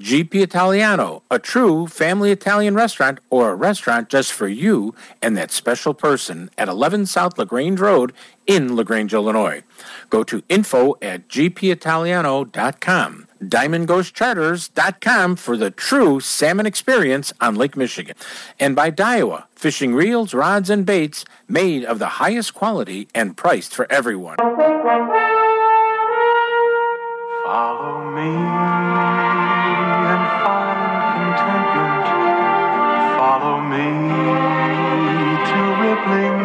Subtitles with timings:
[0.00, 5.50] GP Italiano, a true family Italian restaurant or a restaurant just for you and that
[5.50, 8.14] special person at 11 South LaGrange Road
[8.46, 9.62] in LaGrange, Illinois.
[10.08, 13.26] Go to info at gpitaliano.com.
[13.44, 18.16] DiamondGhostCharters.com for the true salmon experience on Lake Michigan.
[18.58, 23.74] And by Daiwa, fishing reels, rods, and baits made of the highest quality and priced
[23.74, 24.36] for everyone.
[27.44, 28.89] Follow me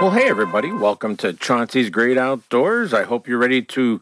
[0.00, 0.72] Well, hey, everybody.
[0.72, 2.94] Welcome to Chauncey's Great Outdoors.
[2.94, 4.00] I hope you're ready to,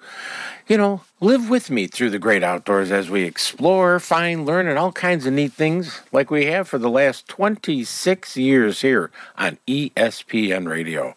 [0.69, 4.79] you know, live with me through the great outdoors as we explore, find, learn, and
[4.79, 9.59] all kinds of neat things like we have for the last 26 years here on
[9.67, 11.17] ESPN Radio.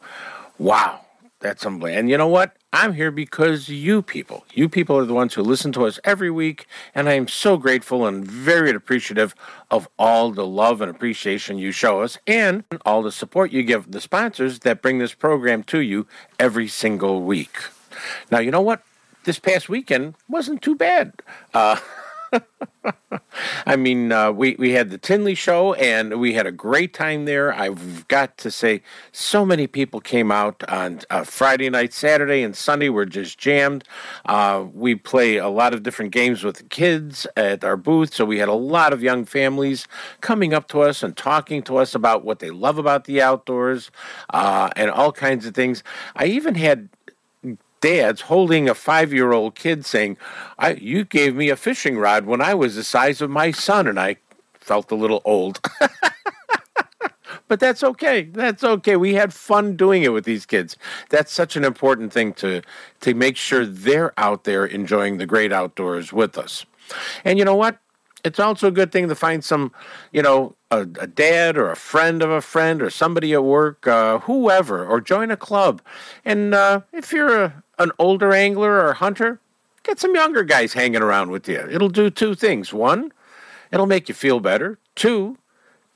[0.58, 1.02] Wow,
[1.42, 2.00] that's unbelievable.
[2.00, 2.56] And you know what?
[2.74, 6.32] I'm here because you people, you people are the ones who listen to us every
[6.32, 9.36] week, and I am so grateful and very appreciative
[9.70, 13.92] of all the love and appreciation you show us and all the support you give
[13.92, 16.08] the sponsors that bring this program to you
[16.40, 17.58] every single week.
[18.32, 18.84] Now, you know what?
[19.26, 21.14] This past weekend wasn't too bad.
[21.54, 21.78] Uh,
[23.66, 27.26] I mean, uh, we we had the Tinley show, and we had a great time
[27.26, 27.54] there.
[27.54, 28.82] I've got to say,
[29.12, 32.90] so many people came out on uh, Friday night, Saturday, and Sunday.
[32.90, 33.84] We're just jammed.
[34.26, 38.40] Uh, we play a lot of different games with kids at our booth, so we
[38.40, 39.88] had a lot of young families
[40.22, 43.92] coming up to us and talking to us about what they love about the outdoors
[44.34, 45.84] uh, and all kinds of things.
[46.16, 46.90] I even had
[47.82, 50.18] dads holding a five year old kid saying,
[50.58, 53.88] I, You gave me a fishing rod when I was the size of my son,
[53.88, 54.18] and I
[54.54, 55.60] felt a little old.
[57.48, 58.24] but that's okay.
[58.24, 58.96] That's okay.
[58.96, 60.78] We had fun doing it with these kids.
[61.10, 62.62] That's such an important thing to,
[63.02, 66.66] to make sure they're out there enjoying the great outdoors with us.
[67.26, 67.80] And you know what?
[68.24, 69.72] It's also a good thing to find some,
[70.12, 73.88] you know, a, a dad or a friend of a friend or somebody at work,
[73.88, 75.82] uh, whoever, or join a club.
[76.24, 79.40] And uh, if you're a, an older angler or hunter,
[79.84, 81.60] get some younger guys hanging around with you.
[81.70, 82.74] It'll do two things.
[82.74, 83.12] One,
[83.72, 84.78] it'll make you feel better.
[84.96, 85.38] Two,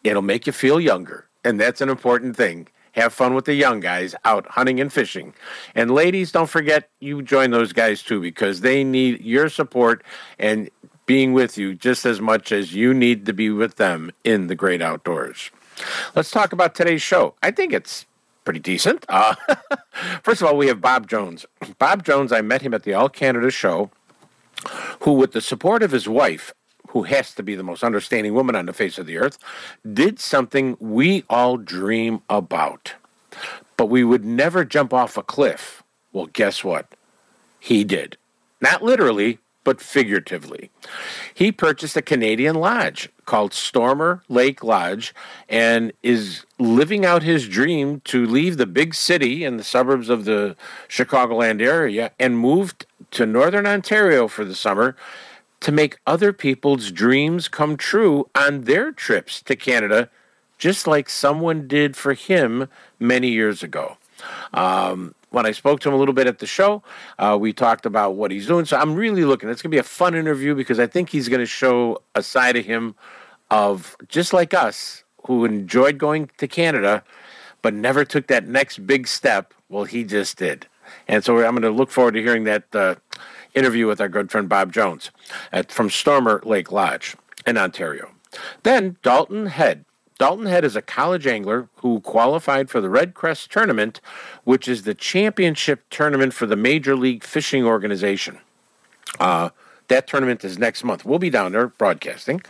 [0.03, 1.27] it'll make you feel younger.
[1.43, 2.67] And that's an important thing.
[2.93, 5.33] Have fun with the young guys out hunting and fishing.
[5.75, 10.01] And ladies, don't forget you join those guys too because they need your support
[10.39, 10.69] and
[11.05, 14.55] being with you just as much as you need to be with them in the
[14.55, 15.51] great outdoors.
[16.15, 17.35] Let's talk about today's show.
[17.43, 18.05] I think it's
[18.43, 19.05] pretty decent.
[19.09, 19.35] Uh,
[20.23, 21.45] first of all, we have Bob Jones.
[21.79, 23.91] Bob Jones, I met him at the All Canada show,
[25.01, 26.53] who, with the support of his wife,
[26.89, 29.37] who has to be the most understanding woman on the face of the earth,
[29.93, 32.93] did something we all dream about.
[33.75, 35.83] But we would never jump off a cliff.
[36.13, 36.95] Well, guess what?
[37.59, 38.17] He did.
[38.61, 40.69] Not literally, but figuratively.
[41.33, 45.13] He purchased a Canadian lodge called Stormer Lake Lodge
[45.49, 50.23] and is living out his dream to leave the big city in the suburbs of
[50.23, 50.55] the
[50.87, 54.95] Chicagoland area and moved to northern Ontario for the summer
[55.59, 60.09] to make other people's dreams come true on their trips to Canada,
[60.59, 62.69] just like someone did for him
[62.99, 63.97] many years ago.
[64.53, 66.81] Um, when I spoke to him a little bit at the show,
[67.19, 68.63] uh, we talked about what he's doing.
[68.63, 69.49] So I'm really looking.
[69.49, 72.23] It's going to be a fun interview because I think he's going to show a
[72.23, 72.95] side of him
[73.51, 77.03] of just like us who enjoyed going to Canada,
[77.61, 79.53] but never took that next big step.
[79.67, 80.67] Well, he just did.
[81.07, 82.95] And so I'm going to look forward to hearing that uh,
[83.53, 85.11] interview with our good friend Bob Jones
[85.51, 88.09] at, from Stormer Lake Lodge in Ontario.
[88.63, 89.83] Then Dalton Head.
[90.17, 93.99] Dalton Head is a college angler who qualified for the Red Crest Tournament,
[94.45, 98.39] which is the championship tournament for the Major League Fishing Organization.
[99.19, 99.49] Uh,
[99.87, 101.05] That tournament is next month.
[101.05, 102.41] We'll be down there broadcasting.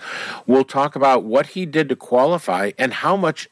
[0.47, 3.49] We'll talk about what he did to qualify and how much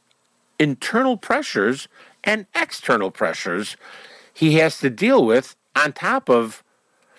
[0.57, 1.89] internal pressures
[2.23, 3.75] and external pressures
[4.33, 6.63] he has to deal with on top of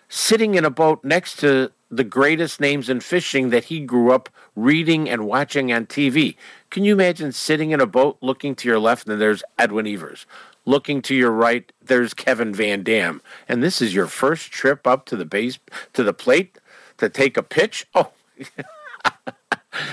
[0.09, 4.29] sitting in a boat next to the greatest names in fishing that he grew up
[4.57, 6.37] reading and watching on TV.
[6.71, 10.27] Can you imagine sitting in a boat looking to your left and there's Edwin Evers?
[10.67, 13.21] Looking to your right, there's Kevin Van Dam.
[13.49, 15.59] And this is your first trip up to the base
[15.93, 16.59] to the plate
[16.99, 17.87] to take a pitch?
[17.95, 18.13] Oh,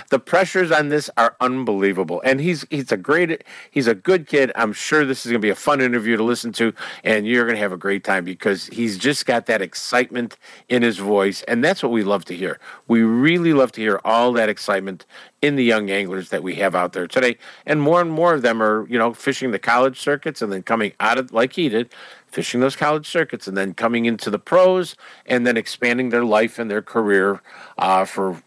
[0.09, 2.21] the pressures on this are unbelievable.
[2.25, 4.51] And he's he's a great he's a good kid.
[4.55, 6.73] I'm sure this is going to be a fun interview to listen to
[7.03, 10.37] and you're going to have a great time because he's just got that excitement
[10.69, 12.59] in his voice and that's what we love to hear.
[12.87, 15.05] We really love to hear all that excitement
[15.41, 17.37] in the young anglers that we have out there today.
[17.65, 20.63] And more and more of them are, you know, fishing the college circuits and then
[20.63, 21.93] coming out of like he did
[22.31, 24.95] fishing those college circuits and then coming into the pros
[25.25, 27.41] and then expanding their life and their career
[27.77, 28.41] uh, for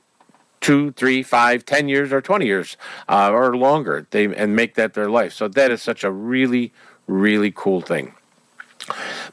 [0.64, 4.06] two, three, five, ten years, or twenty years, uh, or longer.
[4.10, 5.32] They and make that their life.
[5.34, 6.72] So that is such a really,
[7.06, 8.14] really cool thing.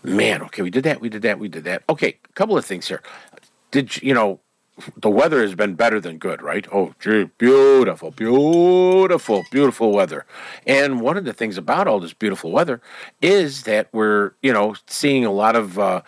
[0.04, 1.83] Man, okay, we did that, we did that, we did that.
[1.88, 3.01] Okay, a couple of things here.
[3.72, 4.39] Did you, know?
[4.98, 6.66] The weather has been better than good, right?
[6.72, 10.25] Oh, gee, beautiful, beautiful, beautiful weather.
[10.66, 12.81] And one of the things about all this beautiful weather
[13.22, 16.01] is that we're, you know, seeing a lot of uh,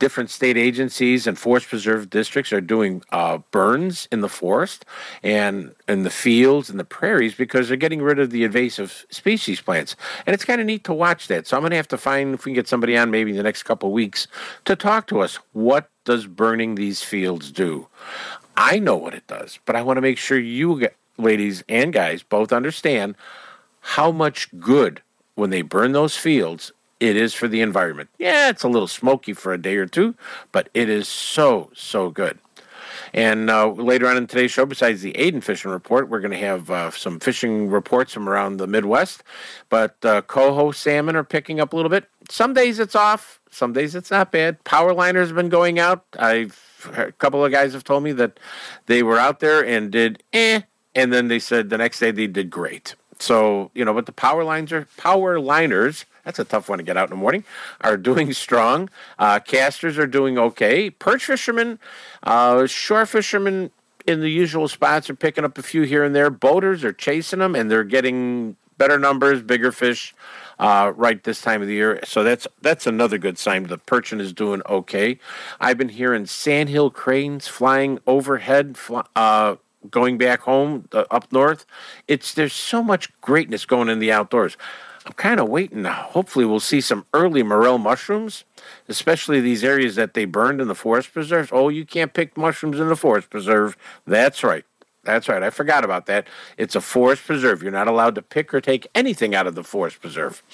[0.00, 4.84] different state agencies and forest preserve districts are doing uh, burns in the forest
[5.22, 9.60] and in the fields and the prairies because they're getting rid of the invasive species
[9.60, 9.94] plants.
[10.26, 11.46] And it's kind of neat to watch that.
[11.46, 13.36] So I'm going to have to find if we can get somebody on maybe in
[13.36, 14.26] the next couple of weeks
[14.64, 15.36] to talk to us.
[15.52, 17.86] What does burning these fields do?
[18.56, 20.88] I know what it does, but I want to make sure you
[21.18, 23.14] ladies and guys both understand
[23.80, 25.02] how much good
[25.34, 28.10] when they burn those fields it is for the environment.
[28.18, 30.14] Yeah, it's a little smoky for a day or two,
[30.52, 32.38] but it is so, so good.
[33.12, 36.38] And uh, later on in today's show, besides the Aiden fishing report, we're going to
[36.38, 39.24] have uh, some fishing reports from around the Midwest.
[39.68, 42.08] But uh, coho salmon are picking up a little bit.
[42.28, 44.62] Some days it's off, some days it's not bad.
[44.64, 46.04] Power liners have been going out.
[46.18, 48.38] I've a couple of guys have told me that
[48.86, 50.62] they were out there and did eh,
[50.94, 52.94] and then they said the next day they did great.
[53.18, 56.84] So you know, but the power lines are power liners that's a tough one to
[56.84, 57.44] get out in the morning,
[57.80, 58.88] are doing strong.
[59.18, 60.88] Uh, casters are doing okay.
[60.88, 61.80] Perch fishermen,
[62.22, 63.72] uh, shore fishermen
[64.06, 66.30] in the usual spots are picking up a few here and there.
[66.30, 70.14] Boaters are chasing them, and they're getting better numbers, bigger fish.
[70.58, 71.98] Uh, right this time of the year.
[72.04, 73.62] So that's that's another good sign.
[73.62, 75.18] The perching is doing okay.
[75.58, 78.76] I've been hearing sandhill cranes flying overhead,
[79.16, 79.56] uh,
[79.90, 81.64] going back home uh, up north.
[82.08, 84.58] It's there's so much greatness going in the outdoors.
[85.10, 85.82] I'm kind of waiting.
[85.86, 88.44] Hopefully, we'll see some early morel mushrooms,
[88.88, 91.48] especially these areas that they burned in the forest preserves.
[91.50, 93.76] Oh, you can't pick mushrooms in the forest preserve.
[94.06, 94.64] That's right.
[95.02, 95.42] That's right.
[95.42, 96.28] I forgot about that.
[96.56, 97.60] It's a forest preserve.
[97.60, 100.44] You're not allowed to pick or take anything out of the forest preserve.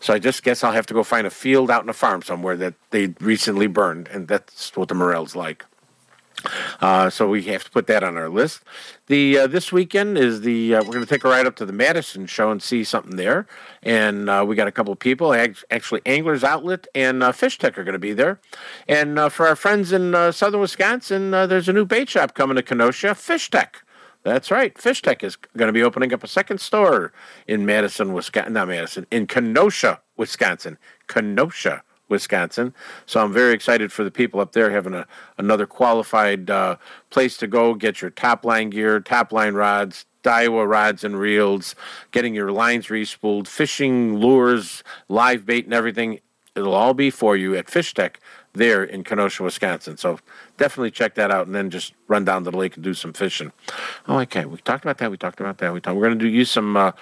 [0.00, 2.22] So I just guess I'll have to go find a field out in a farm
[2.22, 5.64] somewhere that they recently burned, and that's what the morel's like.
[6.80, 8.62] Uh, so we have to put that on our list.
[9.06, 11.66] The uh, this weekend is the uh, we're going to take a ride up to
[11.66, 13.46] the Madison show and see something there,
[13.82, 15.32] and uh, we got a couple of people.
[15.34, 18.40] Actually, Anglers Outlet and uh, Fish Tech are going to be there,
[18.88, 22.62] and uh, for our friends in southern Wisconsin, there's a new bait shop coming to
[22.62, 23.82] Kenosha, Fish Tech.
[24.26, 24.76] That's right.
[24.76, 27.12] Fish Tech is going to be opening up a second store
[27.46, 28.54] in Madison, Wisconsin.
[28.54, 30.78] Not Madison, in Kenosha, Wisconsin.
[31.06, 32.74] Kenosha, Wisconsin.
[33.04, 35.06] So I'm very excited for the people up there having a,
[35.38, 36.76] another qualified uh,
[37.10, 41.74] place to go, get your top line gear, top line rods, Daiwa rods and reels,
[42.10, 46.20] getting your lines respooled, fishing lures, live bait, and everything.
[46.56, 48.18] It'll all be for you at Fish Tech
[48.56, 49.96] there in Kenosha, Wisconsin.
[49.96, 50.18] So
[50.56, 53.12] definitely check that out and then just run down to the lake and do some
[53.12, 53.52] fishing.
[54.08, 54.44] Oh, okay.
[54.44, 55.10] We talked about that.
[55.10, 55.72] We talked about that.
[55.72, 55.96] We talked.
[55.96, 56.92] We're going to do use some uh,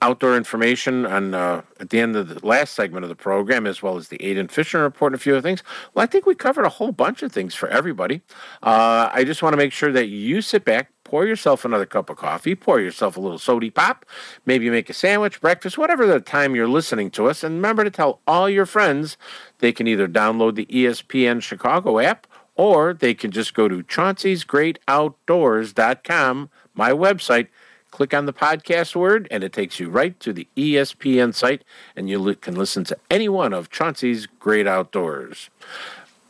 [0.00, 3.82] outdoor information on uh, at the end of the last segment of the program, as
[3.82, 5.62] well as the Aiden Fisher report and a few other things.
[5.94, 8.22] Well, I think we covered a whole bunch of things for everybody.
[8.62, 12.10] Uh, I just want to make sure that you sit back, pour yourself another cup
[12.10, 14.04] of coffee, pour yourself a little sody pop,
[14.44, 17.90] maybe make a sandwich, breakfast, whatever the time you're listening to us, and remember to
[17.90, 19.16] tell all your friends
[19.58, 26.50] they can either download the ESPN Chicago app or they can just go to chauncey'sgreatoutdoors.com,
[26.74, 27.48] my website
[27.90, 31.64] Click on the podcast word, and it takes you right to the ESPN site,
[31.96, 35.48] and you can listen to any one of Chauncey's Great Outdoors.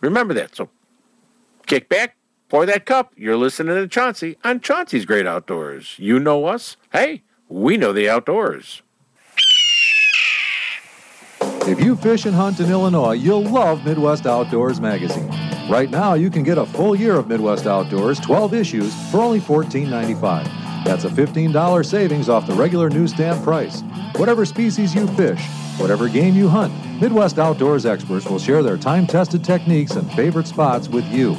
[0.00, 0.54] Remember that.
[0.54, 0.70] So
[1.66, 2.16] kick back,
[2.48, 3.12] pour that cup.
[3.16, 5.94] You're listening to Chauncey on Chauncey's Great Outdoors.
[5.98, 6.76] You know us.
[6.92, 8.82] Hey, we know the outdoors.
[11.40, 15.28] If you fish and hunt in Illinois, you'll love Midwest Outdoors magazine.
[15.68, 19.38] Right now, you can get a full year of Midwest Outdoors, 12 issues, for only
[19.38, 20.44] $14.95.
[20.84, 23.82] That's a $15 savings off the regular newsstand price.
[24.16, 25.44] Whatever species you fish,
[25.76, 30.46] whatever game you hunt, Midwest Outdoors experts will share their time tested techniques and favorite
[30.46, 31.36] spots with you.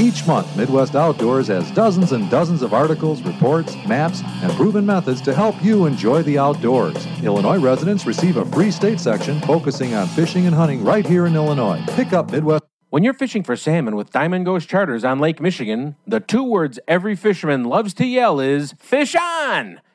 [0.00, 5.20] Each month, Midwest Outdoors has dozens and dozens of articles, reports, maps, and proven methods
[5.22, 7.04] to help you enjoy the outdoors.
[7.24, 11.34] Illinois residents receive a free state section focusing on fishing and hunting right here in
[11.34, 11.82] Illinois.
[11.88, 12.62] Pick up Midwest.
[12.90, 16.78] When you're fishing for salmon with Diamond Ghost Charters on Lake Michigan, the two words
[16.86, 19.80] every fisherman loves to yell is fish on!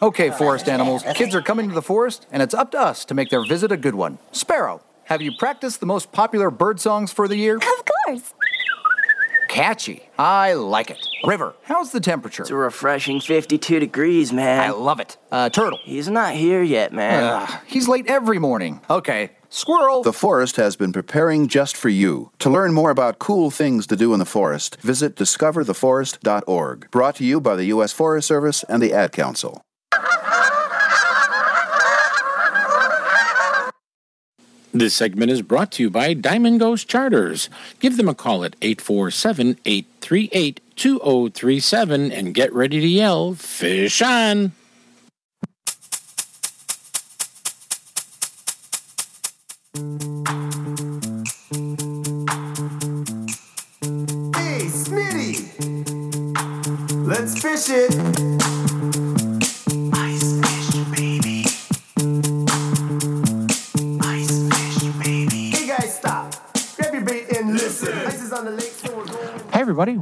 [0.00, 3.14] Okay, forest animals, kids are coming to the forest, and it's up to us to
[3.14, 4.18] make their visit a good one.
[4.30, 7.56] Sparrow, have you practiced the most popular bird songs for the year?
[7.56, 8.32] Of course.
[9.48, 10.08] Catchy.
[10.16, 11.04] I like it.
[11.24, 12.42] River, how's the temperature?
[12.42, 14.60] It's a refreshing 52 degrees, man.
[14.60, 15.16] I love it.
[15.32, 15.80] Uh, turtle.
[15.82, 17.24] He's not here yet, man.
[17.24, 18.80] Ugh, he's late every morning.
[18.88, 19.30] Okay.
[19.48, 20.02] Squirrel.
[20.04, 22.30] The forest has been preparing just for you.
[22.38, 26.90] To learn more about cool things to do in the forest, visit discovertheforest.org.
[26.92, 27.92] Brought to you by the U.S.
[27.92, 29.64] Forest Service and the Ad Council.
[34.78, 37.48] This segment is brought to you by Diamond Ghost Charters.
[37.80, 44.52] Give them a call at 847 838 2037 and get ready to yell, Fish on!
[49.74, 49.82] Hey,
[54.70, 55.48] Smitty!
[57.04, 58.27] Let's fish it!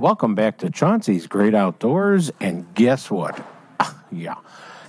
[0.06, 2.30] Welcome back to Chauncey's Great Outdoors.
[2.38, 3.44] And guess what?
[3.80, 4.36] Ah, yeah.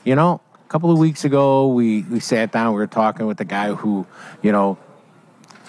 [0.04, 3.38] You know, a couple of weeks ago, we, we sat down, we were talking with
[3.38, 4.06] the guy who,
[4.44, 4.78] you know,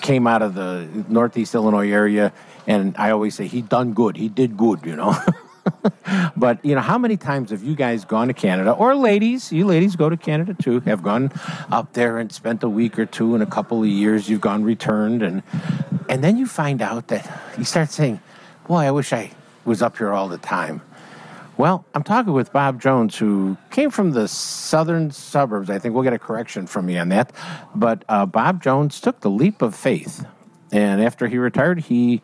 [0.02, 2.30] came out of the Northeast Illinois area.
[2.66, 4.18] And I always say, he done good.
[4.18, 5.16] He did good, you know.
[6.36, 9.64] but, you know, how many times have you guys gone to Canada, or ladies, you
[9.64, 11.32] ladies go to Canada too, have gone
[11.72, 14.62] up there and spent a week or two in a couple of years, you've gone
[14.62, 15.22] returned.
[15.22, 15.42] And,
[16.06, 18.20] and then you find out that you start saying,
[18.66, 19.30] boy, I wish I
[19.68, 20.80] was up here all the time.
[21.58, 25.68] Well, I'm talking with Bob Jones, who came from the southern suburbs.
[25.68, 27.32] I think we'll get a correction from me on that.
[27.74, 30.24] But uh, Bob Jones took the leap of faith.
[30.70, 32.22] And after he retired, he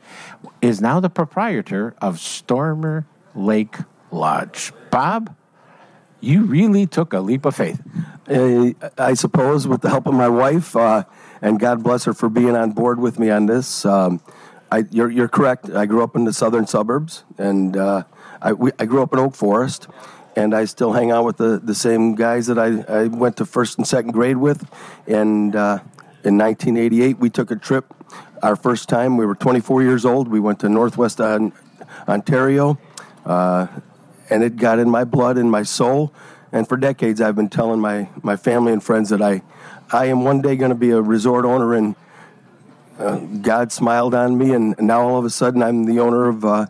[0.62, 3.76] is now the proprietor of Stormer Lake
[4.10, 4.72] Lodge.
[4.90, 5.34] Bob,
[6.20, 7.82] you really took a leap of faith.
[8.28, 11.04] Uh, I suppose, with the help of my wife, uh,
[11.42, 13.84] and God bless her for being on board with me on this.
[13.84, 14.20] Um,
[14.75, 15.71] I, you're, you're correct.
[15.71, 18.02] I grew up in the southern suburbs, and uh,
[18.43, 19.87] I, we, I grew up in Oak Forest,
[20.35, 23.47] and I still hang out with the, the same guys that I, I went to
[23.47, 24.69] first and second grade with.
[25.07, 25.78] And uh,
[26.25, 27.95] in 1988, we took a trip.
[28.43, 30.26] Our first time, we were 24 years old.
[30.26, 31.52] We went to Northwest on,
[32.09, 32.76] Ontario,
[33.25, 33.69] uh,
[34.28, 36.12] and it got in my blood and my soul.
[36.50, 39.43] And for decades, I've been telling my, my family and friends that I,
[39.93, 41.95] I am one day going to be a resort owner, and
[42.98, 46.44] uh, God smiled on me, and now all of a sudden, I'm the owner of
[46.44, 46.66] uh,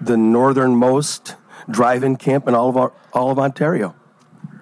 [0.00, 1.36] the northernmost
[1.70, 3.94] drive-in camp in all of our, all of Ontario.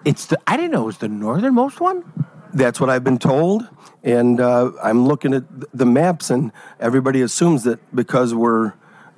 [0.04, 2.04] It's the I didn't know it was the northernmost one.
[2.54, 3.68] That's what I've been told,
[4.02, 8.74] and uh, I'm looking at the maps, and everybody assumes that because we're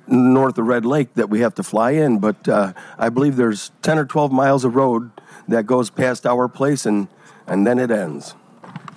[0.07, 3.71] north of Red Lake that we have to fly in, but uh, I believe there's
[3.81, 5.11] 10 or 12 miles of road
[5.47, 7.07] that goes past our place and,
[7.47, 8.35] and then it ends.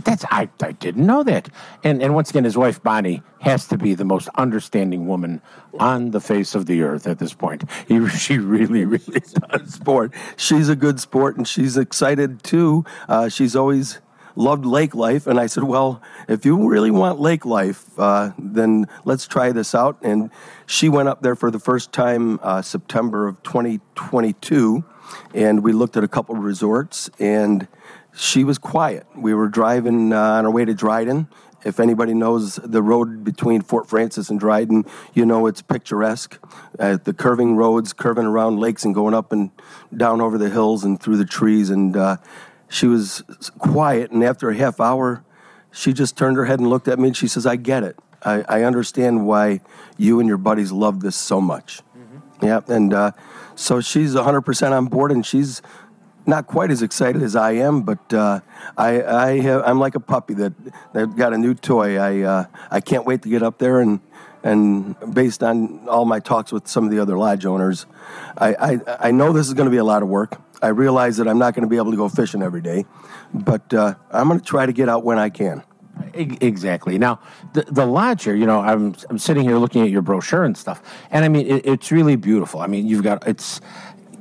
[0.09, 1.51] That's I, I didn't know that.
[1.85, 5.43] And and once again, his wife Bonnie has to be the most understanding woman
[5.79, 7.65] on the face of the earth at this point.
[7.87, 9.75] He, she really, really does.
[9.75, 10.13] Sport.
[10.37, 12.85] She's a good sport and she's excited too.
[13.09, 14.01] Uh, she's always
[14.35, 15.27] loved lake life.
[15.27, 19.75] And I said, well, if you really want lake life, uh, then let's try this
[19.75, 19.99] out.
[20.01, 20.31] And
[20.67, 24.85] she went up there for the first time uh, September of 2022.
[25.35, 27.67] And we looked at a couple of resorts and
[28.19, 29.07] she was quiet.
[29.15, 31.29] We were driving uh, on our way to Dryden.
[31.65, 34.85] If anybody knows the road between Fort Frances and Dryden,
[35.15, 36.39] you know it's picturesque.
[36.79, 39.51] Uh, the curving roads, curving around lakes and going up and
[39.97, 41.71] down over the hills and through the trees.
[41.71, 42.17] And uh,
[42.69, 43.23] she was
[43.59, 44.11] quiet.
[44.11, 45.25] And after a half hour,
[45.71, 47.97] she just turned her head and looked at me and she says, I get it.
[48.25, 49.61] I, I understand why
[49.97, 51.83] you and your buddies love this so much.
[51.97, 52.47] Mm-hmm.
[52.47, 52.61] Yeah.
[52.69, 53.13] And uh,
[53.55, 55.63] so she's 100% on board and she's
[56.29, 58.41] not quite as excited as I am, but uh,
[58.77, 60.53] I, I have, I'm like a puppy that
[60.93, 61.99] that got a new toy.
[61.99, 64.01] I uh, I can't wait to get up there and
[64.45, 67.87] and based on all my talks with some of the other lodge owners,
[68.37, 70.41] I I, I know this is going to be a lot of work.
[70.61, 72.85] I realize that I'm not going to be able to go fishing every day,
[73.33, 75.63] but uh, I'm going to try to get out when I can.
[76.15, 76.99] Exactly.
[76.99, 77.21] Now,
[77.55, 80.57] the, the lodge here, you know, I'm I'm sitting here looking at your brochure and
[80.57, 80.81] stuff,
[81.11, 82.61] and I mean, it, it's really beautiful.
[82.61, 83.61] I mean, you've got it's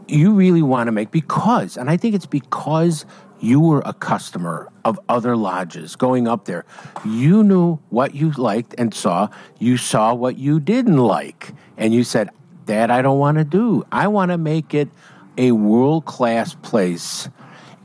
[0.10, 3.06] you really want to make because, and I think it's because
[3.40, 6.66] you were a customer of other lodges going up there.
[7.06, 9.30] You knew what you liked and saw.
[9.60, 11.54] You saw what you didn't like.
[11.78, 12.30] And you said,
[12.66, 13.86] That I don't want to do.
[13.92, 14.90] I want to make it
[15.38, 17.30] a world class place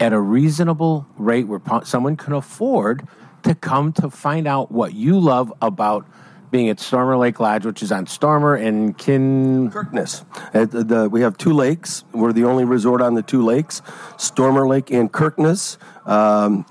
[0.01, 3.07] at a reasonable rate where someone can afford
[3.43, 6.07] to come to find out what you love about
[6.53, 9.71] being at Stormer Lake Lodge, which is on Stormer and Kin.
[9.71, 10.25] Kirkness.
[10.55, 12.05] At the, the, we have two lakes.
[12.13, 13.83] We're the only resort on the two lakes
[14.19, 15.79] Stormer Lake and Kirkness.
[16.07, 16.67] Um,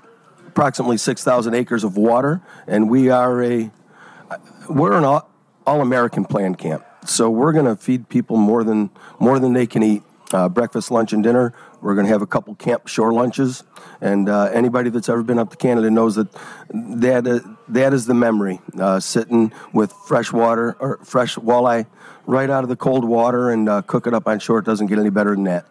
[0.46, 2.40] approximately 6,000 acres of water.
[2.66, 3.70] And we are a.
[4.70, 5.28] We're an all,
[5.66, 6.86] all American plan camp.
[7.04, 10.02] So we're going to feed people more than more than they can eat.
[10.32, 11.52] Uh, breakfast, lunch, and dinner.
[11.82, 13.64] We're going to have a couple camp shore lunches,
[14.00, 16.28] and uh, anybody that's ever been up to Canada knows that
[16.72, 18.60] that uh, that is the memory.
[18.78, 21.86] Uh, sitting with fresh water or fresh walleye
[22.24, 24.60] right out of the cold water and uh, cook it up on shore.
[24.60, 25.66] It doesn't get any better than that.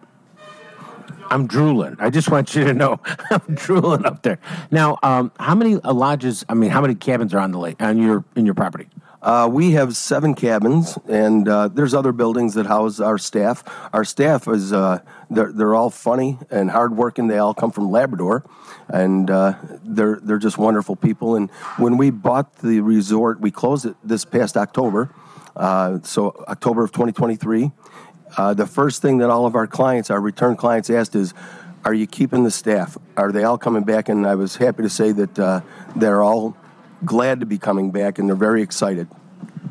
[1.29, 1.95] I'm drooling.
[1.99, 2.99] I just want you to know
[3.31, 4.37] I'm drooling up there.
[4.69, 6.43] Now, um, how many lodges?
[6.49, 8.89] I mean, how many cabins are on the lake on your in your property?
[9.21, 13.63] Uh, we have seven cabins, and uh, there's other buildings that house our staff.
[13.93, 17.27] Our staff is uh, they're they're all funny and hardworking.
[17.27, 18.43] They all come from Labrador,
[18.89, 19.53] and uh,
[19.83, 21.35] they're they're just wonderful people.
[21.35, 25.13] And when we bought the resort, we closed it this past October,
[25.55, 27.71] uh, so October of 2023.
[28.37, 31.35] Uh, the first thing that all of our clients, our return clients, asked is,
[31.85, 32.97] "Are you keeping the staff?
[33.15, 35.63] Are they all coming back?" And I was happy to say that
[35.95, 36.57] they're all
[37.05, 39.07] glad to be coming back, and they're very excited.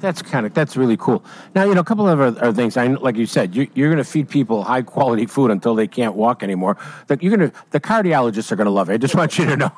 [0.01, 1.23] That's kind of that's really cool.
[1.55, 2.77] Now you know a couple of other things.
[2.77, 5.87] I like you said, you, are going to feed people high quality food until they
[5.87, 6.79] can't walk anymore.
[7.07, 8.95] The, you're going to the cardiologists are going to love it.
[8.95, 9.73] I just want you to know.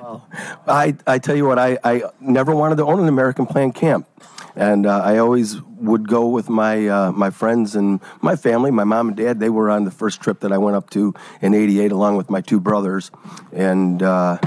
[0.00, 0.28] well,
[0.66, 4.08] I I tell you what, I I never wanted to own an American Plan camp,
[4.56, 8.70] and uh, I always would go with my uh, my friends and my family.
[8.70, 11.12] My mom and dad they were on the first trip that I went up to
[11.42, 13.10] in '88 along with my two brothers,
[13.52, 14.02] and.
[14.02, 14.38] Uh,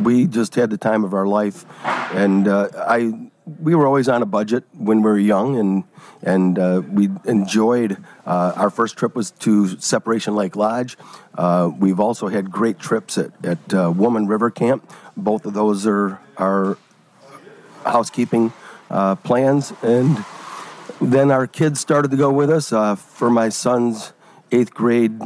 [0.00, 1.64] we just had the time of our life,
[2.14, 5.84] and uh, I we were always on a budget when we were young, and
[6.22, 7.96] and uh, we enjoyed.
[8.26, 10.96] Uh, our first trip was to Separation Lake Lodge.
[11.34, 14.90] Uh, we've also had great trips at at uh, Woman River Camp.
[15.16, 16.78] Both of those are our
[17.84, 18.52] housekeeping
[18.90, 20.24] uh, plans, and
[21.00, 24.12] then our kids started to go with us for my son's
[24.52, 25.20] eighth grade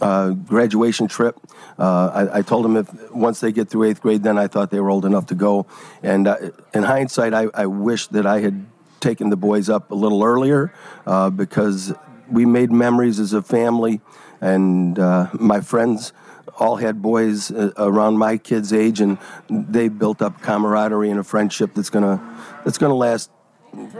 [0.00, 1.38] graduation trip.
[1.78, 4.70] Uh, I, I, told them if once they get through eighth grade, then I thought
[4.70, 5.66] they were old enough to go.
[6.02, 8.66] And uh, in hindsight, I, I wish that I had
[8.98, 10.72] taken the boys up a little earlier
[11.06, 11.94] uh, because
[12.28, 14.00] we made memories as a family,
[14.40, 16.12] and uh, my friends
[16.58, 21.24] all had boys uh, around my kids' age, and they built up camaraderie and a
[21.24, 22.20] friendship that's gonna
[22.64, 23.30] that's gonna last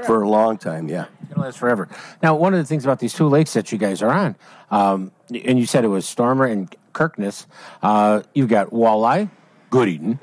[0.04, 0.88] for a long time.
[0.88, 1.88] Yeah, it's gonna last forever.
[2.22, 4.36] Now, one of the things about these two lakes that you guys are on,
[4.70, 7.46] um, and you said it was Stormer and Kirkness.
[7.80, 9.30] Uh, you've got walleye,
[9.70, 10.18] good eating.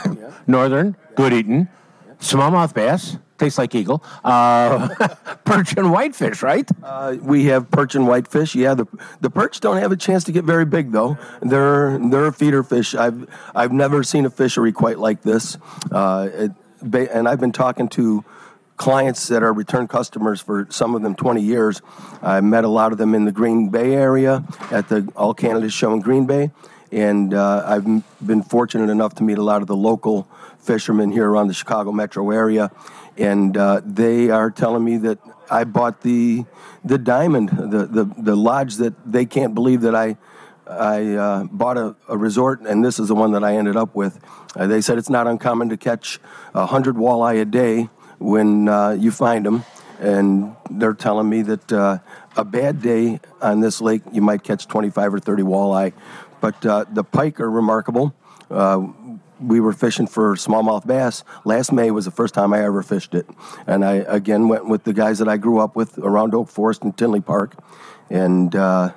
[0.46, 1.68] Northern, good eating.
[2.20, 4.04] Smallmouth bass, tastes like eagle.
[4.22, 4.88] Uh,
[5.44, 6.68] perch and whitefish, right?
[6.84, 8.54] Uh, we have perch and whitefish.
[8.54, 8.86] Yeah, the
[9.20, 11.18] the perch don't have a chance to get very big though.
[11.42, 12.94] They're they're feeder fish.
[12.94, 15.58] I've I've never seen a fishery quite like this.
[15.90, 16.52] Uh, it,
[17.10, 18.24] and I've been talking to
[18.80, 21.82] clients that are return customers for some of them 20 years.
[22.22, 25.68] I met a lot of them in the Green Bay area at the All Canada
[25.68, 26.50] Show in Green Bay,
[26.90, 27.84] and uh, I've
[28.26, 30.26] been fortunate enough to meet a lot of the local
[30.60, 32.70] fishermen here around the Chicago metro area,
[33.18, 35.18] and uh, they are telling me that
[35.50, 36.46] I bought the
[36.82, 40.16] the diamond, the, the the lodge that they can't believe that I
[40.66, 43.94] I uh, bought a, a resort, and this is the one that I ended up
[43.94, 44.18] with.
[44.56, 46.18] Uh, they said it's not uncommon to catch
[46.54, 49.64] a hundred walleye a day when uh, you find them,
[49.98, 51.98] and they're telling me that uh,
[52.36, 55.92] a bad day on this lake you might catch 25 or 30 walleye,
[56.40, 58.14] but uh, the pike are remarkable.
[58.50, 58.86] Uh,
[59.40, 61.24] we were fishing for smallmouth bass.
[61.44, 63.26] Last May was the first time I ever fished it,
[63.66, 66.82] and I again went with the guys that I grew up with around Oak Forest
[66.82, 67.56] and Tinley Park,
[68.10, 68.92] and uh,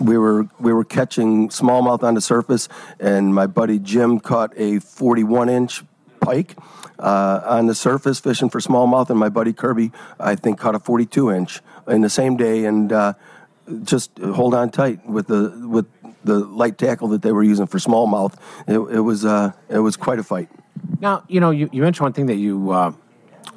[0.00, 4.80] we were we were catching smallmouth on the surface, and my buddy Jim caught a
[4.80, 5.84] 41 inch
[6.20, 6.56] pike
[7.02, 10.78] uh, on the surface fishing for smallmouth, and my buddy Kirby I think caught a
[10.78, 13.14] 42 inch in the same day, and uh,
[13.82, 15.86] just hold on tight with the with
[16.24, 18.34] the light tackle that they were using for smallmouth.
[18.66, 20.48] It, it was uh, it was quite a fight.
[21.00, 22.92] Now, you know, you, you mentioned one thing that you uh,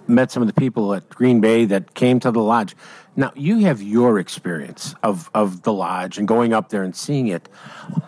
[0.07, 2.75] met some of the people at Green Bay that came to the lodge.
[3.15, 7.27] Now, you have your experience of, of the lodge and going up there and seeing
[7.27, 7.47] it.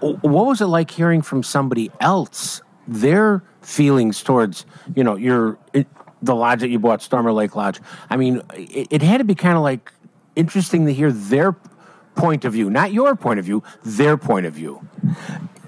[0.02, 5.88] What was it like hearing from somebody else their feelings towards, you know, your it,
[6.21, 7.80] the lodge that you bought, Stormer Lake Lodge?
[8.10, 9.91] I mean, it, it had to be kind of like
[10.36, 11.56] interesting to hear their
[12.15, 14.88] point of view, not your point of view, their point of view.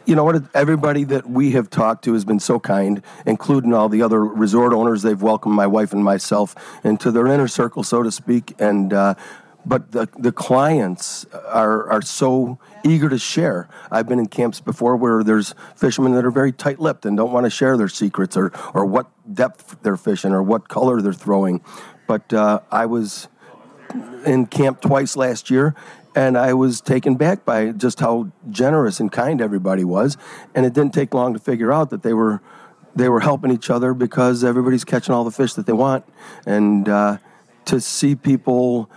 [0.05, 0.43] you know what?
[0.55, 4.73] Everybody that we have talked to has been so kind, including all the other resort
[4.73, 5.01] owners.
[5.01, 8.55] They've welcomed my wife and myself into their inner circle, so to speak.
[8.59, 9.15] And uh,
[9.69, 13.69] but the the clients are are so eager to share.
[13.91, 17.45] I've been in camps before where there's fishermen that are very tight-lipped and don't want
[17.45, 21.61] to share their secrets or or what depth they're fishing or what color they're throwing.
[22.07, 23.27] But uh, I was
[24.25, 25.75] in camp twice last year,
[26.15, 30.17] and I was taken back by just how generous and kind everybody was.
[30.55, 32.41] And it didn't take long to figure out that they were
[32.95, 36.05] they were helping each other because everybody's catching all the fish that they want,
[36.47, 37.17] and uh,
[37.65, 38.89] to see people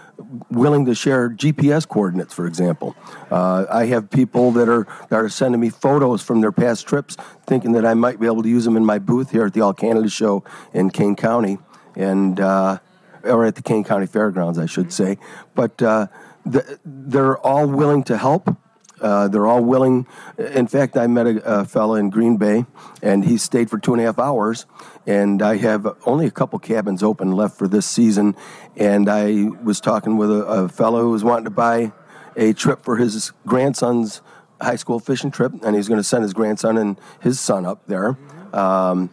[0.51, 2.97] willing to share GPS coordinates, for example.
[3.31, 7.17] Uh, I have people that are that are sending me photos from their past trips,
[7.47, 9.61] thinking that I might be able to use them in my booth here at the
[9.61, 11.59] All Canada Show in Kane County,
[11.97, 12.41] and.
[12.41, 12.79] Uh,
[13.25, 15.19] or at the Kane County Fairgrounds, I should say.
[15.55, 16.09] But uh,
[16.45, 18.57] the, they're all willing to help.
[19.01, 20.07] Uh, they're all willing.
[20.39, 22.67] In fact, I met a, a fellow in Green Bay,
[23.03, 24.67] and he stayed for two and a half hours.
[25.07, 28.37] And I have only a couple cabins open left for this season.
[28.77, 31.93] And I was talking with a, a fellow who was wanting to buy
[32.37, 34.23] a trip for his grandson's
[34.61, 37.87] high school fishing trip, and he's going to send his grandson and his son up
[37.87, 38.17] there.
[38.53, 39.11] Um,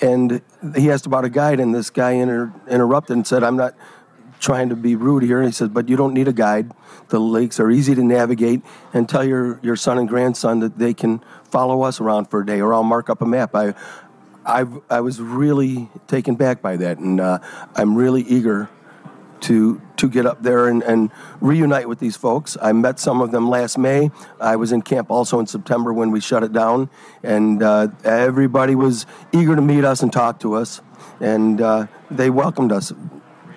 [0.00, 0.40] and
[0.74, 3.74] he asked about a guide, and this guy inter- interrupted and said, "I'm not
[4.40, 6.72] trying to be rude here." He said, "But you don't need a guide.
[7.08, 8.62] The lakes are easy to navigate,
[8.92, 12.46] and tell your your son and grandson that they can follow us around for a
[12.46, 13.74] day, or I'll mark up a map." I
[14.44, 17.38] I I was really taken back by that, and uh,
[17.74, 18.68] I'm really eager
[19.42, 22.56] to to get up there and, and reunite with these folks.
[22.60, 24.10] I met some of them last May.
[24.40, 26.90] I was in camp also in September when we shut it down,
[27.22, 30.80] and uh, everybody was eager to meet us and talk to us,
[31.20, 32.92] and uh, they welcomed us.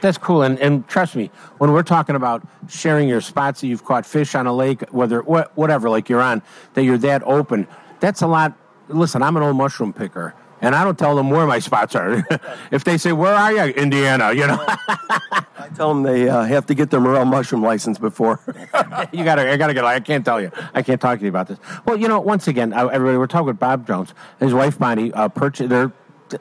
[0.02, 3.86] That's cool, and and trust me, when we're talking about sharing your spots that you've
[3.86, 6.42] caught fish on a lake, whether wha- whatever like you're on,
[6.74, 7.68] that you're that open,
[8.00, 8.54] that's a lot.
[8.88, 10.36] Listen, I'm an old mushroom picker,
[10.66, 12.26] and I don't tell them where my spots are.
[12.72, 16.66] if they say, "Where are you?" Indiana, you know, I tell them they uh, have
[16.66, 18.40] to get their morel mushroom license before.
[19.14, 19.86] you gotta, I gotta get.
[19.86, 20.52] I can't tell you.
[20.74, 21.60] I can't talk to you about this.
[21.86, 25.14] Well, you know, once again, uh, everybody, we're talking with Bob Jones, his wife Bonnie.
[25.14, 25.94] Uh, purchased they're,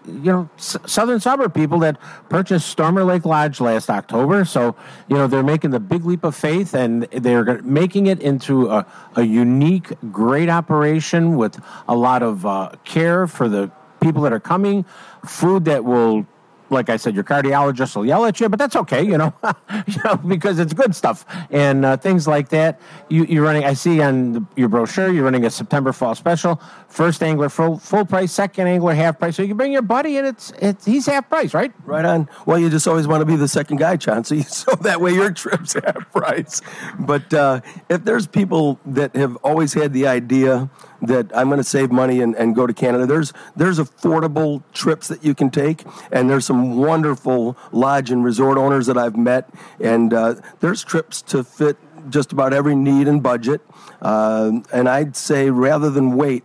[0.07, 1.99] you know, s- southern suburb people that
[2.31, 4.47] purchased Stormer Lake Lodge last October.
[4.47, 4.75] So,
[5.09, 8.87] you know, they're making the big leap of faith, and they're making it into a,
[9.17, 13.71] a unique, great operation with a lot of uh, care for the
[14.05, 14.85] people that are coming,
[15.25, 16.27] food that will
[16.71, 19.33] like I said, your cardiologist will yell at you, but that's okay, you know,
[19.87, 22.81] you know because it's good stuff and uh, things like that.
[23.09, 23.65] You, you're running.
[23.65, 26.61] I see on the, your brochure you're running a September fall special.
[26.95, 29.35] First angler full full price, second angler half price.
[29.35, 31.73] So you can bring your buddy, and it's it's he's half price, right?
[31.85, 32.29] Right on.
[32.47, 35.33] Well, you just always want to be the second guy, Chauncey, so that way your
[35.33, 36.63] trip's half price.
[37.01, 40.71] But uh, if there's people that have always had the idea
[41.03, 45.09] that I'm going to save money and, and go to Canada, there's there's affordable trips
[45.09, 49.53] that you can take, and there's some wonderful lodge and resort owners that I've met,
[49.81, 51.77] and uh, there's trips to fit
[52.09, 53.63] just about every need and budget.
[54.01, 56.45] Uh, and I'd say rather than wait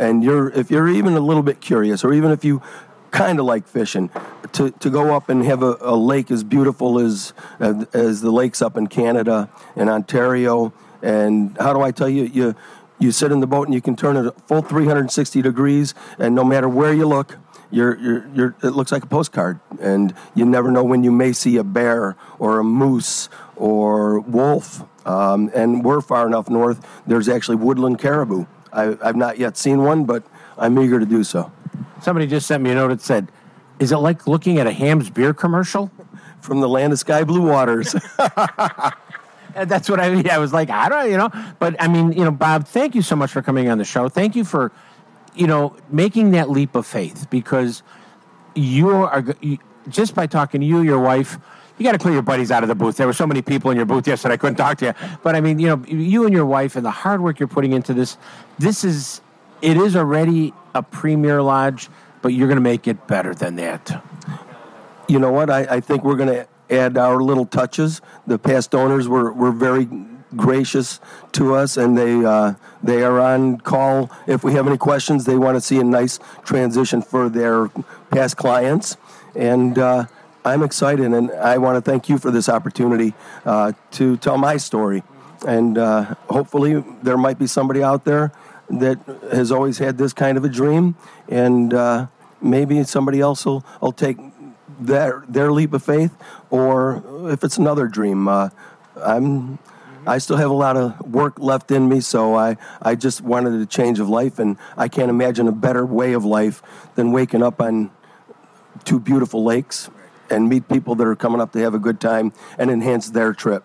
[0.00, 2.60] and you're if you're even a little bit curious or even if you
[3.10, 4.10] kind of like fishing.
[4.52, 8.60] To, to go up and have a, a lake as beautiful as, as the lakes
[8.60, 10.72] up in Canada and Ontario.
[11.02, 12.24] And how do I tell you?
[12.24, 12.56] You,
[12.98, 16.34] you sit in the boat and you can turn it a full 360 degrees, and
[16.34, 17.38] no matter where you look,
[17.70, 19.60] you're, you're, you're, it looks like a postcard.
[19.80, 24.82] And you never know when you may see a bear or a moose or wolf.
[25.06, 28.46] Um, and we're far enough north, there's actually woodland caribou.
[28.72, 30.22] I, I've not yet seen one, but
[30.58, 31.52] I'm eager to do so.
[32.02, 33.30] Somebody just sent me a note that said,
[33.78, 35.90] "Is it like looking at a Hamm's beer commercial?"
[36.40, 37.92] From the land of sky blue waters.
[37.92, 38.90] And uh,
[39.66, 40.30] that's what I mean.
[40.30, 41.28] I was like, I don't, you know,
[41.58, 44.08] but I mean, you know, Bob, thank you so much for coming on the show.
[44.08, 44.72] Thank you for,
[45.34, 47.82] you know, making that leap of faith because
[48.54, 49.22] you are
[49.90, 51.38] just by talking to you, your wife.
[51.80, 52.98] You got to clear your buddies out of the booth.
[52.98, 54.94] There were so many people in your booth yesterday, I couldn't talk to you.
[55.22, 57.72] But I mean, you know, you and your wife and the hard work you're putting
[57.72, 58.18] into this.
[58.58, 59.22] This is,
[59.62, 61.88] it is already a premier lodge,
[62.20, 64.04] but you're going to make it better than that.
[65.08, 65.48] you know what?
[65.48, 68.02] I, I think we're going to add our little touches.
[68.26, 69.88] The past owners were, were very
[70.36, 71.00] gracious
[71.32, 75.24] to us, and they uh, they are on call if we have any questions.
[75.24, 77.68] They want to see a nice transition for their
[78.10, 78.98] past clients,
[79.34, 80.04] and uh,
[80.44, 83.12] I'm excited, and I want to thank you for this opportunity
[83.44, 85.02] uh, to tell my story,
[85.46, 88.32] and uh, hopefully there might be somebody out there
[88.70, 88.98] that
[89.32, 90.94] has always had this kind of a dream,
[91.28, 92.06] and uh,
[92.40, 94.16] maybe somebody else will, will take
[94.78, 96.16] their their leap of faith,
[96.48, 98.26] or if it's another dream.
[98.26, 98.48] Uh,
[99.04, 99.58] I'm
[100.06, 103.60] I still have a lot of work left in me, so I I just wanted
[103.60, 106.62] a change of life, and I can't imagine a better way of life
[106.94, 107.90] than waking up on
[108.84, 109.90] two beautiful lakes
[110.30, 113.32] and meet people that are coming up to have a good time and enhance their
[113.32, 113.64] trip.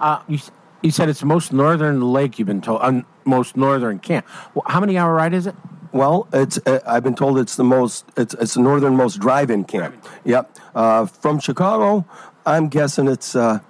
[0.00, 0.38] Uh, you,
[0.82, 4.26] you said it's the most northern lake you've been told, uh, most northern camp.
[4.54, 5.54] Well, how many hour ride is it?
[5.92, 10.06] Well, it's uh, I've been told it's the most it's it's the northernmost drive-in camp.
[10.24, 12.06] Yep, uh, from Chicago,
[12.46, 13.62] I'm guessing it's a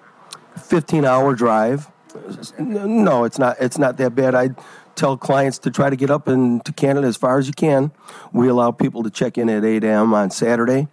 [0.56, 1.90] 15-hour drive.
[2.58, 3.56] No, it's not.
[3.58, 4.34] It's not that bad.
[4.34, 4.50] I
[4.96, 7.90] tell clients to try to get up into Canada as far as you can.
[8.32, 10.12] We allow people to check in at 8 a.m.
[10.12, 10.88] on Saturday,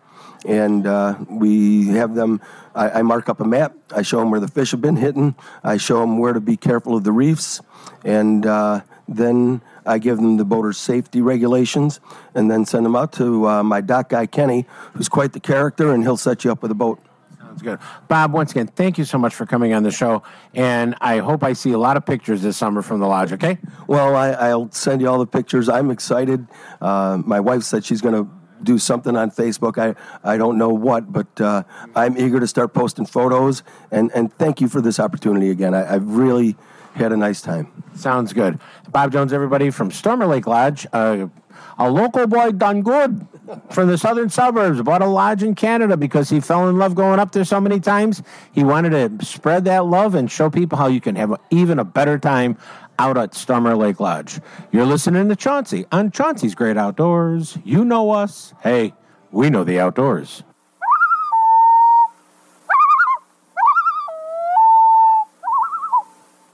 [0.47, 2.41] and uh, we have them.
[2.73, 3.75] I, I mark up a map.
[3.93, 5.35] I show them where the fish have been hitting.
[5.63, 7.61] I show them where to be careful of the reefs,
[8.03, 11.99] and uh, then I give them the boater's safety regulations,
[12.33, 15.93] and then send them out to uh, my dock guy Kenny, who's quite the character,
[15.93, 16.99] and he'll set you up with a boat.
[17.39, 17.79] Sounds good.
[18.07, 21.43] Bob, once again, thank you so much for coming on the show, and I hope
[21.43, 23.33] I see a lot of pictures this summer from the lodge.
[23.33, 23.57] Okay.
[23.87, 25.67] Well, I, I'll send you all the pictures.
[25.67, 26.47] I'm excited.
[26.79, 29.77] Uh, my wife said she's going to do something on Facebook.
[29.77, 31.63] I, I don't know what, but uh,
[31.95, 33.63] I'm eager to start posting photos.
[33.91, 35.73] And, and thank you for this opportunity again.
[35.73, 36.55] I, I've really
[36.95, 37.83] had a nice time.
[37.95, 38.59] Sounds good.
[38.89, 40.87] Bob Jones, everybody from Stormer Lake Lodge.
[40.91, 41.27] Uh,
[41.79, 43.27] a local boy done good
[43.69, 44.81] from the southern suburbs.
[44.81, 47.79] Bought a lodge in Canada because he fell in love going up there so many
[47.79, 48.23] times.
[48.51, 51.85] He wanted to spread that love and show people how you can have even a
[51.85, 52.57] better time
[52.99, 54.39] out at Stormer Lake Lodge.
[54.71, 57.57] You're listening to Chauncey on Chauncey's Great Outdoors.
[57.63, 58.53] You know us.
[58.61, 58.93] Hey,
[59.31, 60.43] we know the outdoors.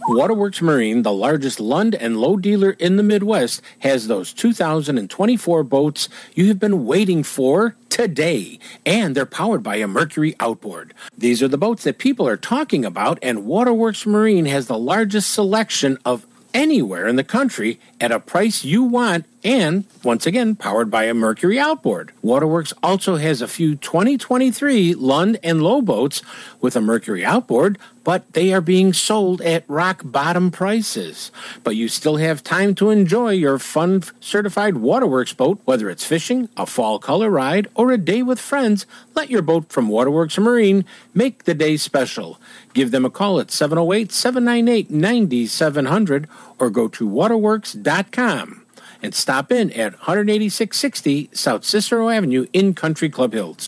[0.05, 6.09] Waterworks Marine, the largest Lund and Lowe dealer in the Midwest, has those 2024 boats
[6.35, 10.93] you have been waiting for today, and they're powered by a Mercury outboard.
[11.17, 15.31] These are the boats that people are talking about, and Waterworks Marine has the largest
[15.31, 20.89] selection of anywhere in the country at a price you want and once again powered
[20.89, 22.11] by a Mercury outboard.
[22.21, 26.21] Waterworks also has a few 2023 Lund and Lowe boats
[26.61, 31.31] with a Mercury outboard, but they are being sold at rock bottom prices.
[31.63, 36.49] But you still have time to enjoy your fun certified Waterworks boat, whether it's fishing,
[36.57, 38.85] a fall color ride, or a day with friends.
[39.15, 42.39] Let your boat from Waterworks Marine make the day special.
[42.73, 46.27] Give them a call at 708 798 9700
[46.59, 48.65] or go to waterworks.com
[49.01, 53.67] and stop in at 18660 South Cicero Avenue in Country Club Hills.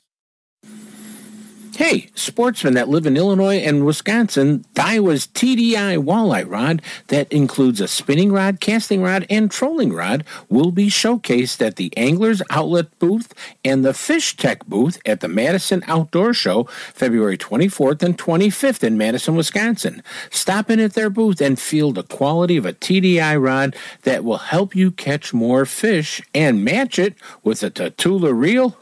[1.77, 7.87] Hey, sportsmen that live in Illinois and Wisconsin, Daiwa's TDI walleye rod that includes a
[7.89, 13.33] spinning rod, casting rod, and trolling rod will be showcased at the Anglers Outlet booth
[13.65, 18.97] and the Fish Tech booth at the Madison Outdoor Show February 24th and 25th in
[18.97, 20.01] Madison, Wisconsin.
[20.29, 24.37] Stop in at their booth and feel the quality of a TDI rod that will
[24.37, 28.77] help you catch more fish and match it with a Tatula reel.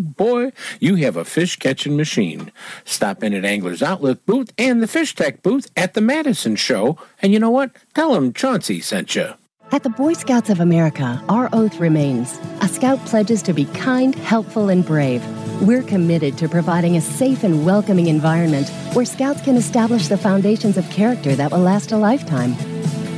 [0.00, 2.52] Boy, you have a fish catching machine.
[2.84, 6.98] Stop in at Anglers Outlet booth and the Fish Tech booth at the Madison Show,
[7.22, 7.70] and you know what?
[7.94, 9.34] Tell them Chauncey sent you.
[9.72, 12.40] At the Boy Scouts of America, our oath remains.
[12.60, 15.24] A scout pledges to be kind, helpful, and brave.
[15.62, 20.76] We're committed to providing a safe and welcoming environment where scouts can establish the foundations
[20.76, 22.56] of character that will last a lifetime.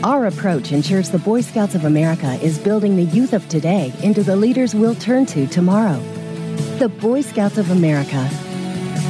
[0.04, 4.22] Our approach ensures the Boy Scouts of America is building the youth of today into
[4.22, 6.02] the leaders we'll turn to tomorrow.
[6.78, 8.28] The Boy Scouts of America.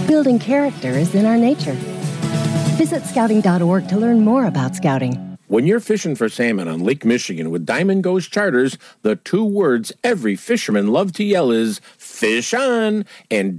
[0.07, 1.73] Building character is in our nature.
[2.77, 5.39] Visit scouting.org to learn more about scouting.
[5.47, 9.93] When you're fishing for salmon on Lake Michigan with Diamond Ghost Charters, the two words
[10.05, 13.59] every fisherman loves to yell is fish on and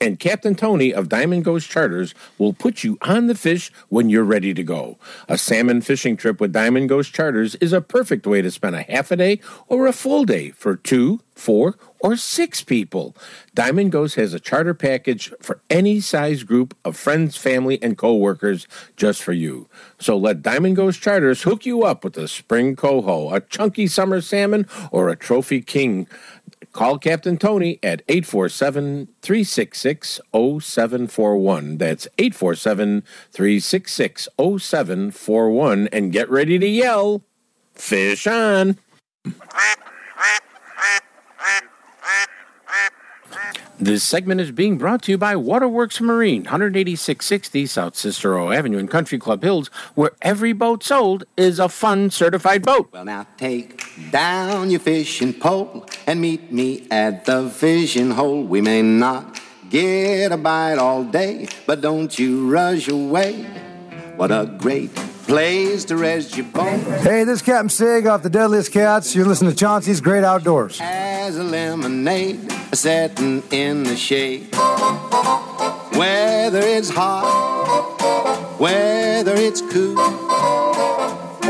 [0.00, 4.24] and Captain Tony of Diamond Ghost Charters will put you on the fish when you're
[4.24, 4.98] ready to go.
[5.28, 8.82] A salmon fishing trip with Diamond Ghost Charters is a perfect way to spend a
[8.82, 13.16] half a day or a full day for two, four, or six people.
[13.54, 18.66] Diamond Ghost has a charter package for any size group of friends, family, and coworkers
[18.96, 19.68] just for you.
[19.98, 24.20] So let Diamond Ghost Charters hook you up with a spring coho, a chunky summer
[24.20, 26.06] salmon, or a trophy king.
[26.72, 31.78] Call Captain Tony at 847 366 0741.
[31.78, 37.24] That's 847 366 0741 and get ready to yell,
[37.74, 38.78] Fish on!
[43.80, 48.88] This segment is being brought to you by Waterworks Marine, 18660 South Cicero Avenue in
[48.88, 52.88] Country Club Hills, where every boat sold is a fun certified boat.
[52.92, 58.42] Well, now take down your fishing pole and meet me at the fishing hole.
[58.42, 63.44] We may not get a bite all day, but don't you rush away.
[64.16, 64.90] What a great
[65.28, 66.86] place to rest your bones.
[67.02, 69.14] Hey, this is Captain Sig off the Deadliest Catch.
[69.14, 70.80] You're listening to Chauncey's Great Outdoors.
[70.80, 74.48] As a lemonade setting in the shade.
[75.94, 79.96] Whether it's hot, whether it's cool.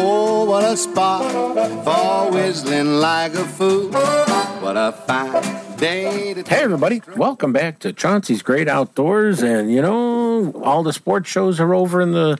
[0.00, 3.92] Oh, what a spot for whistling like a fool.
[4.60, 9.40] What a fine day to Hey, everybody, welcome back to Chauncey's Great Outdoors.
[9.40, 10.17] And, you know,
[10.62, 12.38] all the sports shows are over in the,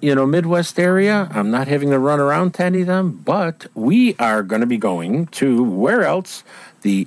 [0.00, 1.28] you know, Midwest area.
[1.32, 4.66] I'm not having to run around to any of them, but we are going to
[4.66, 6.44] be going to where else?
[6.82, 7.06] The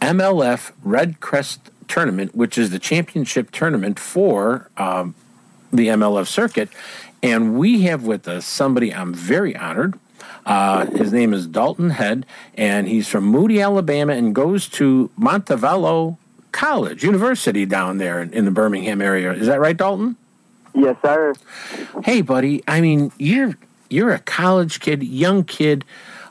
[0.00, 5.14] MLF Red Crest Tournament, which is the championship tournament for um,
[5.72, 6.68] the MLF circuit.
[7.22, 9.98] And we have with us somebody I'm very honored.
[10.44, 16.16] Uh, his name is Dalton Head, and he's from Moody, Alabama, and goes to Montevallo
[16.52, 19.32] College, University down there in, in the Birmingham area.
[19.32, 20.16] Is that right, Dalton?
[20.74, 21.34] Yes, sir.
[22.04, 22.62] Hey, buddy.
[22.68, 23.56] I mean, you're
[23.90, 25.84] you're a college kid, young kid,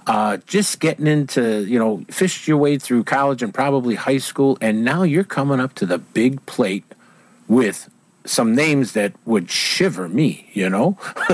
[0.08, 4.58] uh, just getting into you know, fished your way through college and probably high school,
[4.62, 6.86] and now you're coming up to the big plate
[7.48, 7.90] with
[8.26, 10.50] some names that would shiver me.
[10.54, 10.98] You know.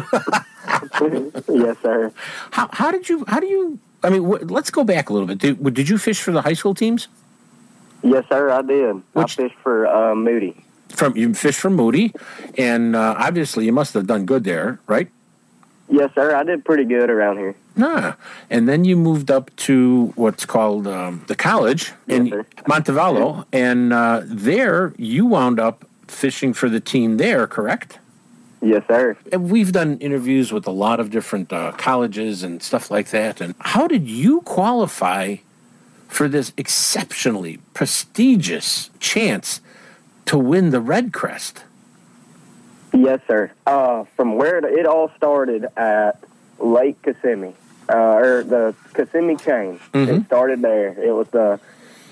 [1.49, 2.11] yes, sir.
[2.51, 3.79] How how did you how do you?
[4.03, 5.39] I mean, wh- let's go back a little bit.
[5.39, 7.07] Did, did you fish for the high school teams?
[8.07, 8.49] Yes, sir.
[8.49, 9.01] I did.
[9.15, 10.63] I fished for uh, Moody.
[10.89, 12.13] From you fished for Moody,
[12.57, 15.09] and uh, obviously you must have done good there, right?
[15.89, 16.35] Yes, sir.
[16.35, 17.55] I did pretty good around here.
[17.79, 18.17] Ah,
[18.49, 22.29] and then you moved up to what's called um, the college in
[22.67, 27.99] Montevallo, and uh, there you wound up fishing for the team there, correct?
[28.61, 29.15] Yes, sir.
[29.31, 33.39] And we've done interviews with a lot of different uh, colleges and stuff like that.
[33.39, 35.37] And how did you qualify
[36.07, 39.61] for this exceptionally prestigious chance
[40.25, 41.63] to win the Red Crest?
[42.93, 43.51] Yes, sir.
[43.65, 46.23] Uh, from where it, it all started at
[46.59, 47.53] Lake Kissimmee,
[47.89, 49.79] uh, or the Kissimmee chain.
[49.93, 50.07] Mhm.
[50.21, 50.95] It started there.
[50.99, 51.59] It was the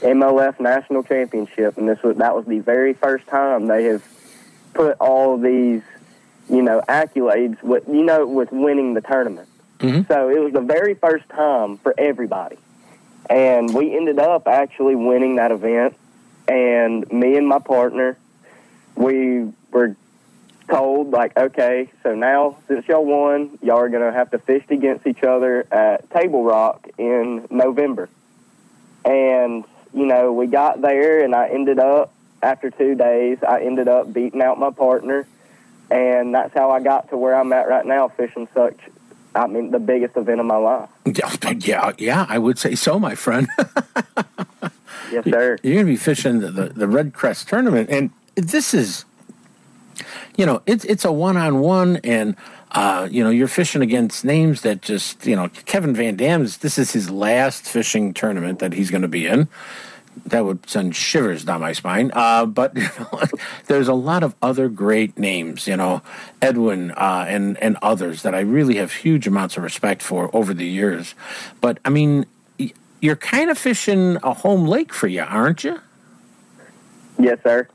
[0.02, 4.04] MLF National Championship, and this was that was the very first time they have
[4.74, 5.82] put all these,
[6.50, 9.48] you know, accolades with you know with winning the tournament.
[10.08, 12.58] So it was the very first time for everybody,
[13.30, 15.96] and we ended up actually winning that event.
[16.48, 18.18] And me and my partner,
[18.96, 19.96] we were
[20.70, 25.08] told like, okay, so now since y'all won, y'all are gonna have to fish against
[25.08, 28.10] each other at Table Rock in November.
[29.04, 32.12] And you know, we got there, and I ended up
[32.44, 35.26] after two days, I ended up beating out my partner,
[35.90, 38.78] and that's how I got to where I'm at right now, fishing such.
[39.36, 40.90] I mean, the biggest event of my life.
[41.06, 43.48] Yeah, yeah, yeah, I would say so, my friend.
[45.12, 45.58] Yes, sir.
[45.62, 49.06] You're going to be fishing the, the, the Red Crest tournament, and this is,
[50.36, 52.36] you know, it's it's a one on one, and
[52.72, 56.58] uh, you know, you're fishing against names that just, you know, Kevin Van Dam's.
[56.58, 59.48] This is his last fishing tournament that he's going to be in.
[60.26, 62.12] That would send shivers down my spine.
[62.14, 63.22] Uh, but you know,
[63.68, 66.02] there's a lot of other great names, you know,
[66.42, 70.54] Edwin uh, and and others that I really have huge amounts of respect for over
[70.54, 71.16] the years.
[71.62, 72.26] But I mean,
[73.02, 75.80] you're kind of fishing a home lake for you, aren't you?
[77.20, 77.68] Yes, sir.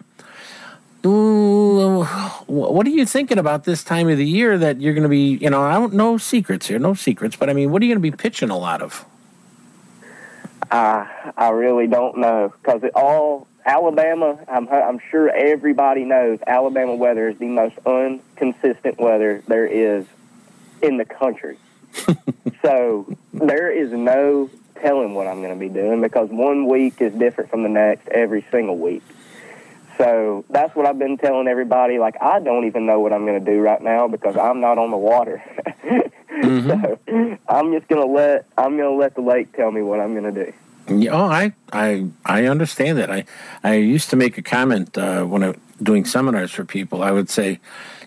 [1.06, 2.04] Ooh,
[2.46, 5.38] what are you thinking about this time of the year that you're going to be,
[5.38, 7.94] you know, I don't know secrets here, no secrets, but I mean, what are you
[7.94, 9.06] going to be pitching a lot of?
[10.70, 14.38] I I really don't know because it all Alabama.
[14.48, 20.06] I'm I'm sure everybody knows Alabama weather is the most inconsistent weather there is
[20.82, 21.58] in the country.
[22.62, 24.50] so there is no
[24.80, 28.08] telling what I'm going to be doing because one week is different from the next
[28.08, 29.02] every single week.
[30.00, 31.98] So that's what I've been telling everybody.
[31.98, 34.78] Like I don't even know what I'm going to do right now because I'm not
[34.78, 35.42] on the water.
[36.42, 40.00] so I'm just going to let I'm going to let the lake tell me what
[40.00, 40.52] I'm going to do.
[40.88, 43.10] Yeah, oh, I, I, I understand that.
[43.10, 43.24] I,
[43.62, 47.02] I used to make a comment uh, when I doing seminars for people.
[47.02, 47.60] I would say,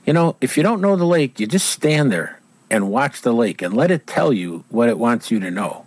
[0.05, 3.31] you know, if you don't know the lake, you just stand there and watch the
[3.31, 5.82] lake and let it tell you what it wants you to know.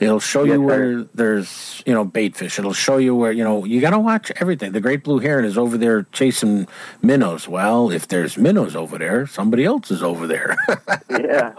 [0.00, 2.58] It'll show you where there's, you know, bait fish.
[2.58, 4.72] It'll show you where, you know, you got to watch everything.
[4.72, 6.68] The great blue heron is over there chasing
[7.02, 7.48] minnows.
[7.48, 10.56] Well, if there's minnows over there, somebody else is over there.
[11.10, 11.52] yeah.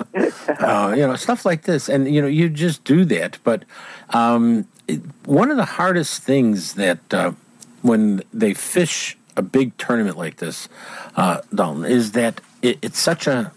[0.59, 1.89] uh, you know, stuff like this.
[1.89, 3.37] And, you know, you just do that.
[3.43, 3.65] But
[4.11, 7.33] um, it, one of the hardest things that uh,
[7.81, 10.69] when they fish a big tournament like this,
[11.17, 13.51] uh, Dalton, is that it, it's such a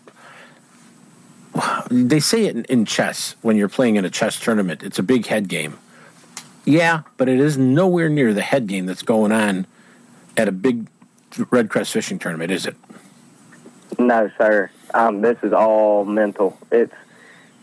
[1.91, 4.83] they say it in, chess when you're playing in a chess tournament.
[4.83, 5.79] It's a big head game.
[6.65, 9.67] Yeah, but it is nowhere near the head game that's going on
[10.37, 10.87] at a big
[11.51, 12.77] red crest fishing tournament, is it?
[13.99, 14.71] No, sir.
[14.95, 16.57] Um, this is all mental.
[16.71, 16.95] It's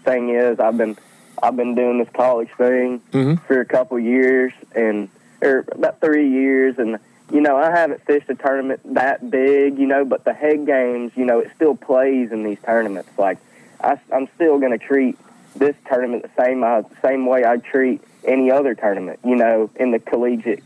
[0.03, 0.97] thing is, I've been
[1.41, 2.99] I've been doing this college thing
[3.47, 5.09] for a couple years and
[5.41, 6.97] or about three years, and
[7.31, 11.11] you know I haven't fished a tournament that big, you know, but the head games,
[11.15, 13.09] you know, it still plays in these tournaments.
[13.17, 13.37] Like
[13.81, 15.17] I, I'm still going to treat
[15.55, 19.91] this tournament the same uh, same way I treat any other tournament, you know, in
[19.91, 20.63] the collegiate,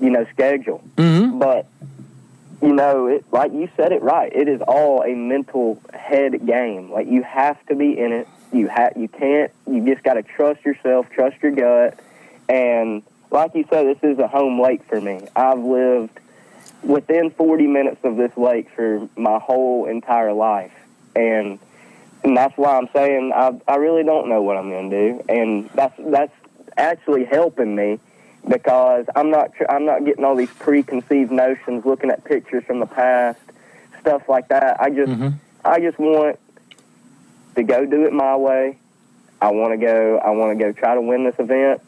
[0.00, 0.82] you know, schedule.
[0.96, 1.38] Mm-hmm.
[1.38, 1.66] But
[2.62, 4.32] you know, it like you said it right.
[4.32, 6.90] It is all a mental head game.
[6.90, 8.28] Like you have to be in it.
[8.52, 9.50] You have you can't.
[9.66, 11.98] You just got to trust yourself, trust your gut,
[12.48, 15.26] and like you said, this is a home lake for me.
[15.34, 16.20] I've lived
[16.82, 20.72] within 40 minutes of this lake for my whole entire life,
[21.16, 21.58] and
[22.24, 25.24] and that's why I'm saying I I really don't know what I'm going to do,
[25.28, 26.32] and that's that's
[26.76, 27.98] actually helping me
[28.48, 32.80] because I'm not tr- I'm not getting all these preconceived notions, looking at pictures from
[32.80, 33.40] the past,
[34.00, 34.80] stuff like that.
[34.80, 35.28] I just mm-hmm.
[35.64, 36.38] I just want
[37.56, 38.78] to go do it my way.
[39.40, 40.18] I want to go.
[40.18, 41.82] I want to go try to win this event.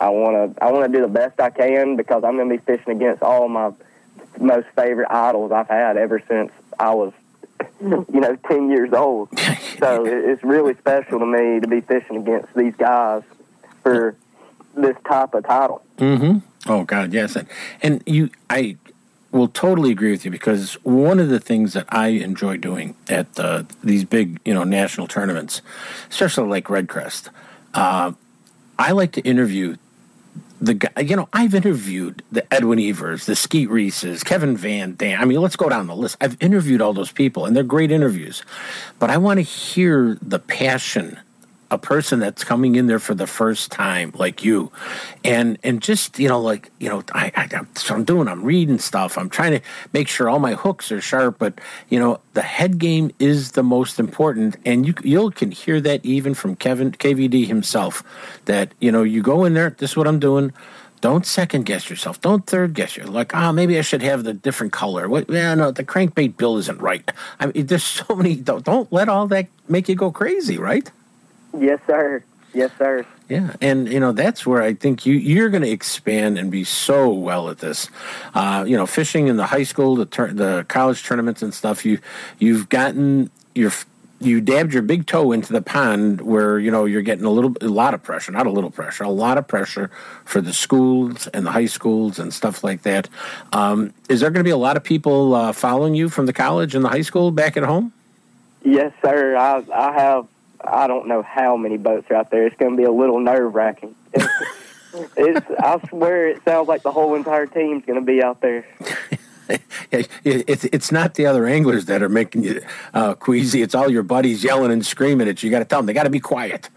[0.00, 0.64] I want to.
[0.64, 3.22] I want to do the best I can because I'm going to be fishing against
[3.22, 3.72] all my
[4.38, 7.12] most favorite idols I've had ever since I was,
[7.80, 9.28] you know, ten years old.
[9.78, 13.22] so it's really special to me to be fishing against these guys
[13.82, 14.16] for
[14.74, 15.82] this type of title.
[15.98, 16.38] Mm-hmm.
[16.70, 17.48] Oh God, yes, and,
[17.82, 18.76] and you, I
[19.30, 23.26] will totally agree with you because one of the things that I enjoy doing at
[23.38, 25.60] uh, these big, you know, national tournaments,
[26.08, 27.28] especially like Redcrest,
[27.74, 28.12] uh,
[28.78, 29.76] I like to interview
[30.64, 31.00] the guy.
[31.00, 35.20] You know, I've interviewed the Edwin Evers, the Skeet Reeses, Kevin Van Dam.
[35.20, 36.16] I mean, let's go down the list.
[36.20, 38.42] I've interviewed all those people, and they're great interviews,
[38.98, 41.18] but I want to hear the passion
[41.74, 44.70] a person that's coming in there for the first time, like you,
[45.24, 48.28] and and just you know, like you know, I, I what I'm doing.
[48.28, 49.18] I'm reading stuff.
[49.18, 49.60] I'm trying to
[49.92, 51.38] make sure all my hooks are sharp.
[51.38, 55.80] But you know, the head game is the most important, and you you can hear
[55.80, 58.02] that even from Kevin KVD himself.
[58.44, 59.70] That you know, you go in there.
[59.70, 60.52] This is what I'm doing.
[61.00, 62.20] Don't second guess yourself.
[62.22, 63.14] Don't third guess yourself.
[63.14, 65.06] Like, oh, maybe I should have the different color.
[65.06, 65.28] What?
[65.28, 67.06] Yeah, no, the crankbait bill isn't right.
[67.38, 68.36] I mean, there's so many.
[68.36, 70.90] Don't, don't let all that make you go crazy, right?
[71.56, 72.22] Yes, sir.
[72.52, 73.04] Yes, sir.
[73.28, 76.62] Yeah, and you know that's where I think you you're going to expand and be
[76.62, 77.88] so well at this.
[78.34, 81.84] Uh, you know, fishing in the high school, the tur- the college tournaments and stuff.
[81.84, 81.98] You
[82.38, 83.72] you've gotten your
[84.20, 87.54] you dabbed your big toe into the pond where you know you're getting a little
[87.60, 89.90] a lot of pressure, not a little pressure, a lot of pressure
[90.24, 93.08] for the schools and the high schools and stuff like that.
[93.52, 96.32] Um, is there going to be a lot of people uh, following you from the
[96.32, 97.92] college and the high school back at home?
[98.62, 99.36] Yes, sir.
[99.36, 100.26] I I have
[100.66, 102.46] I don't know how many boats are out there.
[102.46, 103.94] It's going to be a little nerve wracking.
[104.12, 104.26] It's,
[105.16, 108.66] it's I swear it sounds like the whole entire team's going to be out there.
[109.92, 112.62] It's it's not the other anglers that are making you
[112.94, 113.60] uh, queasy.
[113.60, 115.48] It's all your buddies yelling and screaming at you.
[115.48, 116.70] You got to tell them they got to be quiet.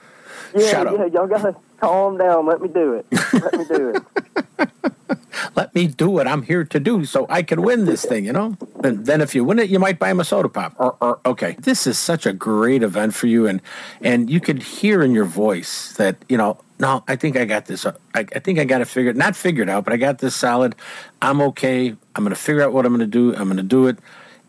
[0.54, 0.98] Yeah, Shut up.
[0.98, 2.46] yeah, y'all got calm down.
[2.46, 3.06] Let me do it.
[3.34, 4.70] Let me do it.
[5.56, 8.34] Let me do what I'm here to do so I can win this thing, you
[8.34, 8.58] know?
[8.84, 10.76] And then if you win it, you might buy him a soda pop.
[10.78, 11.56] Or, or okay.
[11.60, 13.62] This is such a great event for you and
[14.02, 17.66] and you could hear in your voice that, you know, no, I think I got
[17.66, 17.86] this.
[17.86, 20.76] I, I think I got it figured, not figured out, but I got this solid.
[21.22, 21.90] I'm okay.
[21.90, 23.36] I'm going to figure out what I'm going to do.
[23.36, 23.98] I'm going to do it.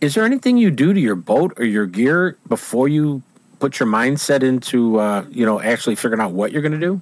[0.01, 3.23] Is there anything you do to your boat or your gear before you
[3.59, 7.01] put your mindset into, uh, you know, actually figuring out what you're going to do?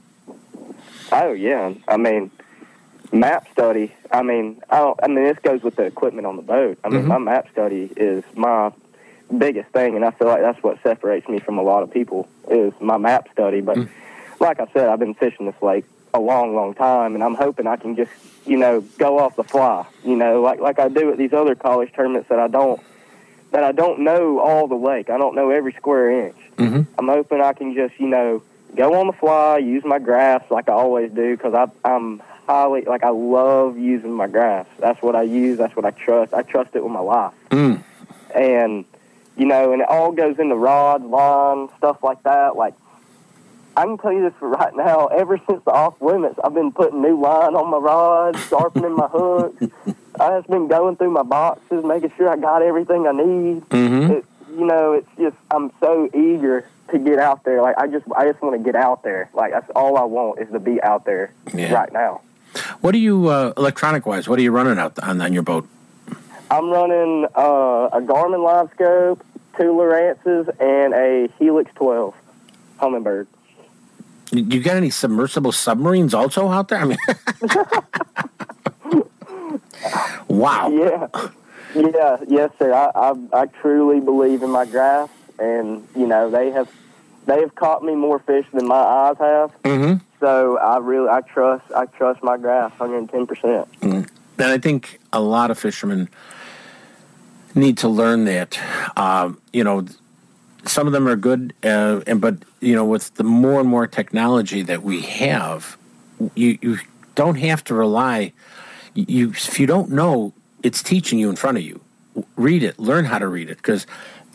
[1.12, 1.72] Oh yeah.
[1.88, 2.30] I mean,
[3.12, 3.94] map study.
[4.10, 4.98] I mean, I don't.
[5.02, 6.78] I mean, this goes with the equipment on the boat.
[6.84, 7.08] I mean, Mhm.
[7.08, 8.72] my map study is my
[9.36, 12.28] biggest thing, and I feel like that's what separates me from a lot of people
[12.48, 13.60] is my map study.
[13.60, 13.78] But
[14.40, 15.84] like I said, I've been fishing this lake
[16.14, 18.12] a long, long time, and I'm hoping I can just,
[18.46, 19.84] you know, go off the fly.
[20.04, 22.80] You know, like like I do at these other college tournaments that I don't
[23.52, 25.08] that I don't know all the lake.
[25.10, 26.36] I don't know every square inch.
[26.56, 26.82] Mm-hmm.
[26.98, 28.42] I'm hoping I can just, you know,
[28.76, 33.02] go on the fly, use my graphs like I always do because I'm highly, like,
[33.02, 34.70] I love using my graphs.
[34.78, 35.58] That's what I use.
[35.58, 36.32] That's what I trust.
[36.32, 37.34] I trust it with my life.
[37.50, 37.82] Mm.
[38.34, 38.84] And,
[39.36, 42.56] you know, and it all goes into rod, line, stuff like that.
[42.56, 42.74] Like,
[43.76, 45.06] I can tell you this for right now.
[45.06, 49.08] Ever since the off limits, I've been putting new line on my rods, sharpening my
[49.08, 49.66] hooks.
[50.20, 53.68] I've just been going through my boxes, making sure I got everything I need.
[53.68, 54.12] Mm-hmm.
[54.12, 54.24] It,
[54.56, 57.60] you know, it's just I'm so eager to get out there.
[57.62, 59.28] Like I just I just want to get out there.
[59.34, 61.72] Like that's all I want is to be out there Yeah.
[61.74, 62.20] right now.
[62.80, 65.68] What are you, uh, electronic wise, what are you running out on, on your boat?
[66.50, 69.22] I'm running uh, a Garmin Live Scope,
[69.58, 72.14] two Lowrances, and a Helix 12
[72.80, 73.26] Humminbird.
[74.32, 76.78] You got any submersible submarines also out there?
[76.78, 76.98] I mean,
[80.28, 80.68] wow.
[80.68, 81.08] Yeah,
[81.74, 82.72] yeah, yes, sir.
[82.72, 86.70] I, I I truly believe in my graphs, and you know they have
[87.26, 89.62] they have caught me more fish than my eyes have.
[89.62, 90.04] Mm-hmm.
[90.20, 93.68] So I really I trust I trust my graph 110 percent.
[94.38, 96.08] And I think a lot of fishermen
[97.54, 98.58] need to learn that.
[98.96, 99.86] Um, you know,
[100.64, 103.86] some of them are good, uh, and but you know, with the more and more
[103.86, 105.76] technology that we have,
[106.34, 106.78] you you
[107.14, 108.32] don't have to rely.
[108.94, 110.32] You if you don't know,
[110.62, 111.80] it's teaching you in front of you.
[112.36, 113.86] Read it, learn how to read it, because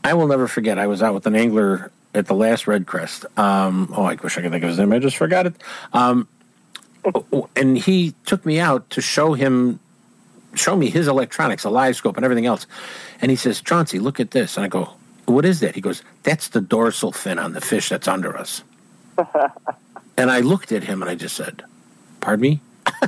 [0.03, 0.79] I will never forget.
[0.79, 3.25] I was out with an angler at the last Red Crest.
[3.37, 4.91] Um, oh, I wish I could think of his name.
[4.91, 5.55] I just forgot it.
[5.93, 6.27] Um,
[7.55, 9.79] and he took me out to show him
[10.53, 12.67] show me his electronics, a live scope and everything else.
[13.21, 14.57] And he says, Chauncey, look at this.
[14.57, 14.89] And I go,
[15.25, 15.75] what is that?
[15.75, 18.63] He goes, that's the dorsal fin on the fish that's under us.
[20.17, 21.63] and I looked at him and I just said,
[22.19, 22.59] pardon me?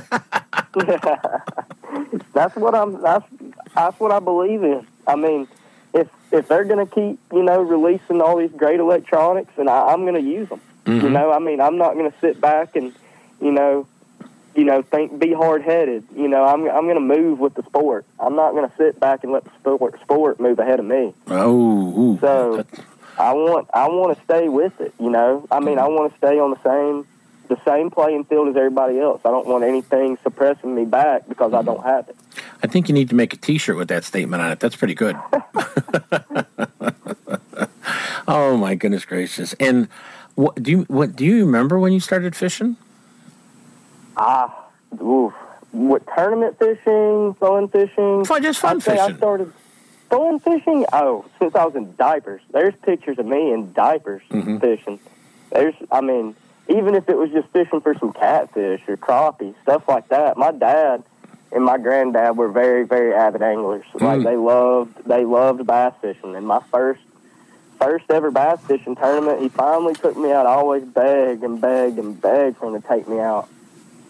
[2.32, 3.00] that's what I'm.
[3.02, 3.26] That's
[3.74, 4.86] that's what I believe in.
[5.06, 5.48] I mean,
[6.34, 10.02] if they're going to keep you know releasing all these great electronics, and I, I'm
[10.02, 10.60] going to use them.
[10.86, 11.12] You Mhm.
[11.12, 12.92] know, I mean, I'm not going to sit back and
[13.40, 13.86] you know,
[14.54, 16.04] you know, think be hard headed.
[16.16, 18.04] You know, I'm I'm going to move with the sport.
[18.18, 21.14] I'm not going to sit back and let the sport sport move ahead of me.
[21.28, 22.64] Oh, ooh, So
[23.16, 24.92] I want I want to stay with it.
[24.98, 27.06] You know, I mean, I want to stay on the same
[27.48, 29.20] the same playing field as everybody else.
[29.24, 32.16] I don't want anything suppressing me back because I don't have it.
[32.62, 34.60] I think you need to make a T-shirt with that statement on it.
[34.60, 35.16] That's pretty good.
[38.28, 39.52] oh my goodness gracious!
[39.54, 39.88] And
[40.34, 42.76] what do you what do you remember when you started fishing?
[44.16, 44.66] Ah,
[45.02, 45.32] oof.
[45.72, 48.24] What tournament fishing, fun fishing?
[48.24, 49.52] Fun, just fun I'd say I started
[50.08, 50.86] fun fishing.
[50.92, 52.40] Oh, since I was in diapers.
[52.52, 54.60] There's pictures of me in diapers Mhm.
[54.60, 55.00] fishing.
[55.50, 56.36] There's, I mean,
[56.68, 60.36] even if it was just fishing for some catfish or crappie, stuff like that.
[60.36, 61.02] My dad
[61.52, 63.84] and my granddad were very, very avid anglers.
[63.94, 64.24] Like Mm.
[64.24, 66.34] they loved, they loved bass fishing.
[66.34, 67.00] And my first,
[67.78, 70.46] first ever bass fishing tournament, he finally took me out.
[70.46, 73.48] I always begged and begged and begged for him to take me out.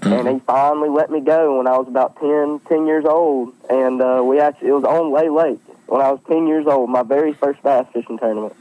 [0.02, 3.54] And he finally let me go when I was about 10, 10 years old.
[3.70, 6.90] And uh, we actually, it was on Lay Lake when I was 10 years old,
[6.90, 8.54] my very first bass fishing tournament.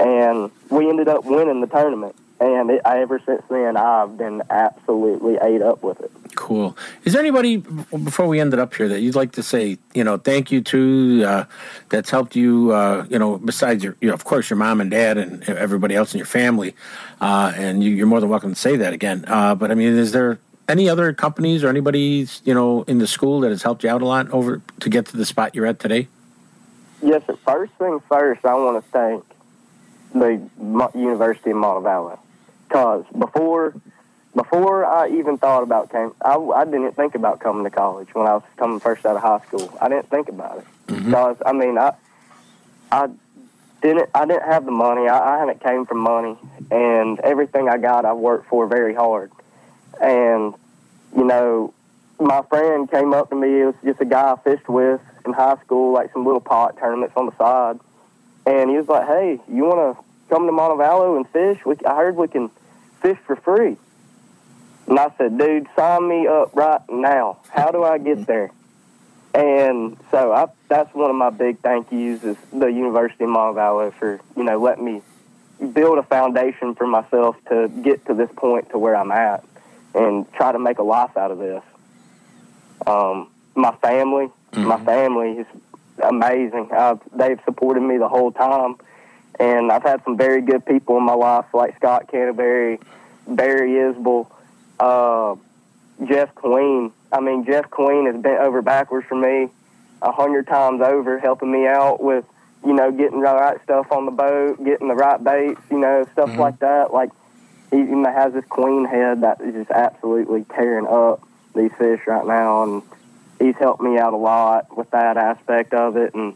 [0.00, 2.16] And we ended up winning the tournament.
[2.40, 6.10] And it, ever since then, I've been absolutely ate up with it.
[6.34, 6.76] Cool.
[7.04, 10.18] Is there anybody before we ended up here that you'd like to say, you know,
[10.18, 11.44] thank you to uh,
[11.90, 14.90] that's helped you, uh, you know, besides your, you know, of course, your mom and
[14.90, 16.74] dad and everybody else in your family,
[17.20, 19.24] uh, and you, you're more than welcome to say that again.
[19.28, 23.06] Uh, but I mean, is there any other companies or anybody, you know, in the
[23.06, 25.66] school that has helped you out a lot over to get to the spot you're
[25.66, 26.08] at today?
[27.00, 27.22] Yes.
[27.44, 29.24] First thing first, I want to thank
[30.14, 32.18] the University of Montevallo
[32.74, 33.72] because before
[34.34, 38.26] before I even thought about came, I, I didn't think about coming to college when
[38.26, 39.72] I was coming first out of high school.
[39.80, 41.04] I didn't think about it mm-hmm.
[41.06, 41.92] because I mean I
[42.90, 43.10] I
[43.80, 45.06] didn't I didn't have the money.
[45.06, 46.36] I, I haven't came from money,
[46.72, 49.30] and everything I got, I worked for very hard.
[50.02, 50.52] And
[51.16, 51.72] you know,
[52.18, 53.60] my friend came up to me.
[53.60, 56.76] It was just a guy I fished with in high school, like some little pot
[56.76, 57.78] tournaments on the side.
[58.46, 61.64] And he was like, "Hey, you want to come to Montevallo and fish?
[61.64, 62.50] We, I heard we can
[63.04, 63.76] fish for free."
[64.86, 67.38] And I said, "Dude, sign me up right now.
[67.50, 68.50] How do I get there?"
[69.34, 73.92] And so I, that's one of my big thank yous is the University of Montevallo
[73.94, 75.02] for you know letting me
[75.72, 79.44] build a foundation for myself to get to this point to where I'm at
[79.94, 81.62] and try to make a life out of this.
[82.86, 85.46] Um, my family, my family is
[86.02, 86.70] amazing.
[86.72, 88.76] I've, they've supported me the whole time,
[89.40, 92.78] and I've had some very good people in my life, like Scott Canterbury,
[93.26, 94.30] Barry Isbell,
[94.78, 95.36] uh,
[96.06, 96.92] Jeff Queen.
[97.12, 99.48] I mean, Jeff Queen has bent over backwards for me
[100.02, 102.24] a hundred times over, helping me out with,
[102.64, 106.06] you know, getting the right stuff on the boat, getting the right baits, you know,
[106.12, 106.92] stuff like that.
[106.92, 107.10] Like
[107.70, 112.26] he even has this queen head that is just absolutely tearing up these fish right
[112.26, 112.82] now, and
[113.38, 116.14] he's helped me out a lot with that aspect of it.
[116.14, 116.34] And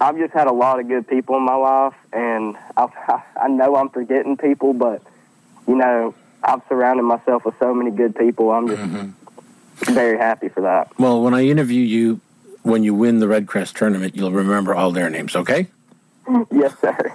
[0.00, 2.90] I've just had a lot of good people in my life, and I've,
[3.36, 5.02] I know I'm forgetting people, but
[5.66, 8.50] you know, I've surrounded myself with so many good people.
[8.50, 10.98] I'm just very happy for that.
[10.98, 12.20] Well, when I interview you,
[12.62, 15.68] when you win the Red Crest tournament, you'll remember all their names, okay?
[16.50, 17.14] yes, sir.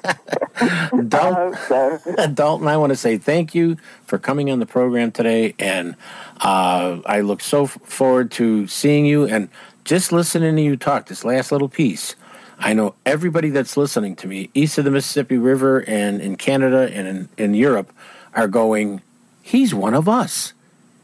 [1.08, 5.96] Dalton, Dalton, I want to say thank you for coming on the program today, and
[6.42, 9.50] uh, I look so f- forward to seeing you and
[9.84, 11.08] just listening to you talk.
[11.08, 12.16] This last little piece,
[12.60, 16.89] I know everybody that's listening to me east of the Mississippi River and in Canada
[16.93, 17.91] and in, in Europe
[18.36, 19.01] are going.
[19.41, 20.54] He's one of us.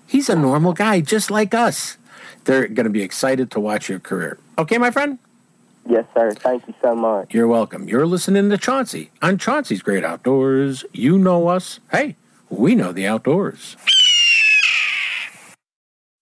[0.07, 1.97] He's a normal guy, just like us.
[2.45, 4.39] They're going to be excited to watch your career.
[4.57, 5.19] Okay, my friend.
[5.87, 6.31] Yes, sir.
[6.31, 7.33] Thank you so much.
[7.33, 7.87] You're welcome.
[7.89, 10.85] You're listening to Chauncey on Chauncey's Great Outdoors.
[10.93, 11.79] You know us.
[11.91, 12.15] Hey,
[12.49, 13.75] we know the outdoors.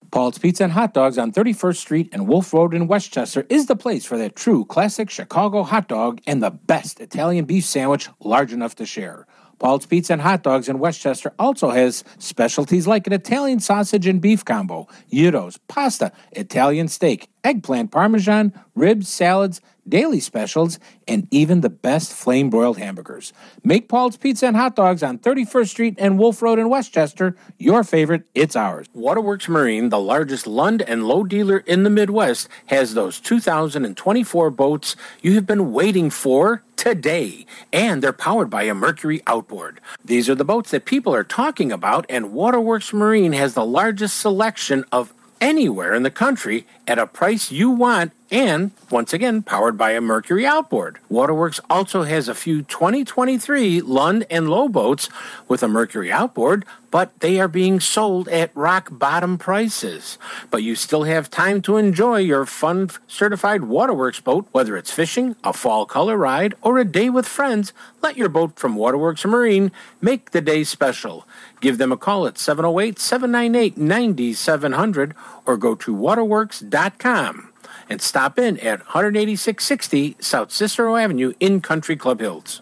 [0.09, 3.75] Paul's Pizza and Hot Dogs on 31st Street and Wolf Road in Westchester is the
[3.75, 8.53] place for that true classic Chicago hot dog and the best Italian beef sandwich large
[8.53, 9.27] enough to share.
[9.59, 14.21] Paul's Pizza and Hot Dogs in Westchester also has specialties like an Italian sausage and
[14.21, 21.69] beef combo, gyros, pasta, Italian steak, eggplant parmesan, ribs, salads, daily specials, and even the
[21.69, 23.33] best flame broiled hamburgers.
[23.63, 27.83] Make Paul's Pizza and Hot Dogs on 31st Street and Wolf Road in Westchester your
[27.83, 28.23] favorite.
[28.35, 28.87] It's ours.
[28.93, 34.95] Waterworks Marine, the largest Lund and Lowe dealer in the Midwest, has those 2024 boats
[35.21, 39.81] you have been waiting for today, and they're powered by a Mercury outboard.
[40.05, 44.19] These are the boats that people are talking about, and Waterworks Marine has the largest
[44.19, 49.77] selection of anywhere in the country at a price you want and once again powered
[49.77, 50.99] by a Mercury outboard.
[51.09, 55.09] Waterworks also has a few 2023 Lund and Lowe boats
[55.47, 60.17] with a Mercury outboard, but they are being sold at rock bottom prices.
[60.51, 65.35] But you still have time to enjoy your fun certified Waterworks boat, whether it's fishing,
[65.43, 67.73] a fall color ride, or a day with friends.
[68.01, 69.71] Let your boat from Waterworks Marine
[70.01, 71.25] make the day special.
[71.61, 75.15] Give them a call at 708 798 9700
[75.45, 77.46] or go to waterworks.com
[77.89, 82.61] and stop in at 18660 South Cicero Avenue in Country Club Hills.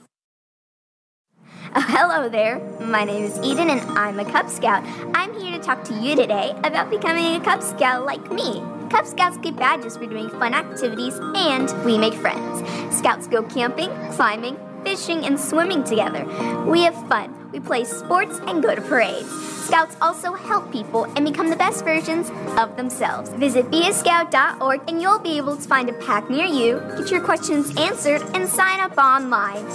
[1.77, 2.59] Oh, hello there.
[2.79, 4.81] My name is Eden and I'm a Cub Scout.
[5.13, 8.63] I'm here to talk to you today about becoming a Cub Scout like me.
[8.89, 12.63] Cub Scouts get badges for doing fun activities and we make friends.
[12.95, 16.23] Scouts go camping, climbing, fishing, and swimming together.
[16.65, 19.29] We have fun, we play sports, and go to parades.
[19.65, 22.29] Scouts also help people and become the best versions
[22.59, 23.29] of themselves.
[23.31, 27.75] Visit beascout.org and you'll be able to find a pack near you, get your questions
[27.79, 29.65] answered, and sign up online.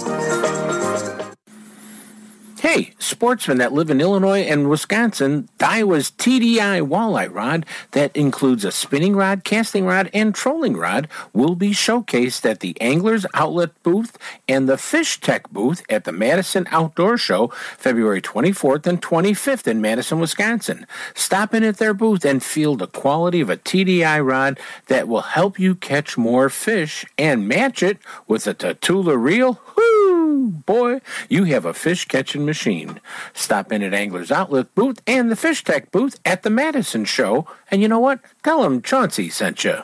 [2.61, 8.71] Hey, sportsmen that live in Illinois and Wisconsin, Daiwa's TDI walleye rod that includes a
[8.71, 14.15] spinning rod, casting rod, and trolling rod will be showcased at the Anglers Outlet booth
[14.47, 17.47] and the Fish Tech booth at the Madison Outdoor Show
[17.79, 20.85] February 24th and 25th in Madison, Wisconsin.
[21.15, 25.21] Stop in at their booth and feel the quality of a TDI rod that will
[25.21, 27.97] help you catch more fish and match it
[28.27, 29.59] with a Tatula reel.
[30.31, 32.99] Boy, you have a fish catching machine.
[33.33, 37.47] Stop in at Anglers Outlet booth and the Fish Tech booth at the Madison Show.
[37.69, 38.19] And you know what?
[38.43, 39.83] Tell them Chauncey sent you.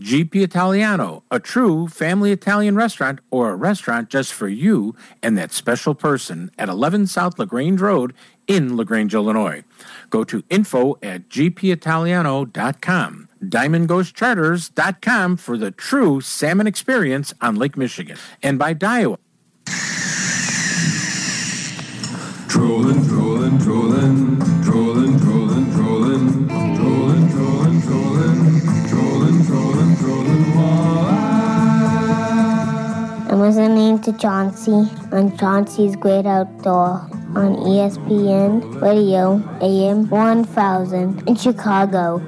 [0.00, 5.52] GP Italiano, a true family Italian restaurant or a restaurant just for you and that
[5.52, 8.12] special person at 11 South LaGrange Road
[8.46, 9.64] in LaGrange, Illinois.
[10.10, 13.28] Go to info at gpitaliano.com.
[13.42, 18.16] DiamondGhostCharters.com for the true salmon experience on Lake Michigan.
[18.42, 19.18] And by Daiwa.
[22.48, 25.18] Trolling, trolling, trolling, trolling,
[33.44, 37.00] listening to Chauncey on Chauncey's Great Outdoor
[37.36, 42.22] on ESPN Radio AM 1000 in Chicago.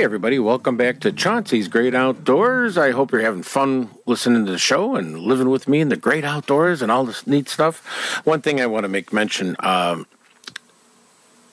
[0.00, 0.38] Hey, everybody.
[0.38, 2.78] Welcome back to Chauncey's Great Outdoors.
[2.78, 5.96] I hope you're having fun listening to the show and living with me in the
[5.96, 7.84] great outdoors and all this neat stuff.
[8.24, 10.06] One thing I want to make mention um,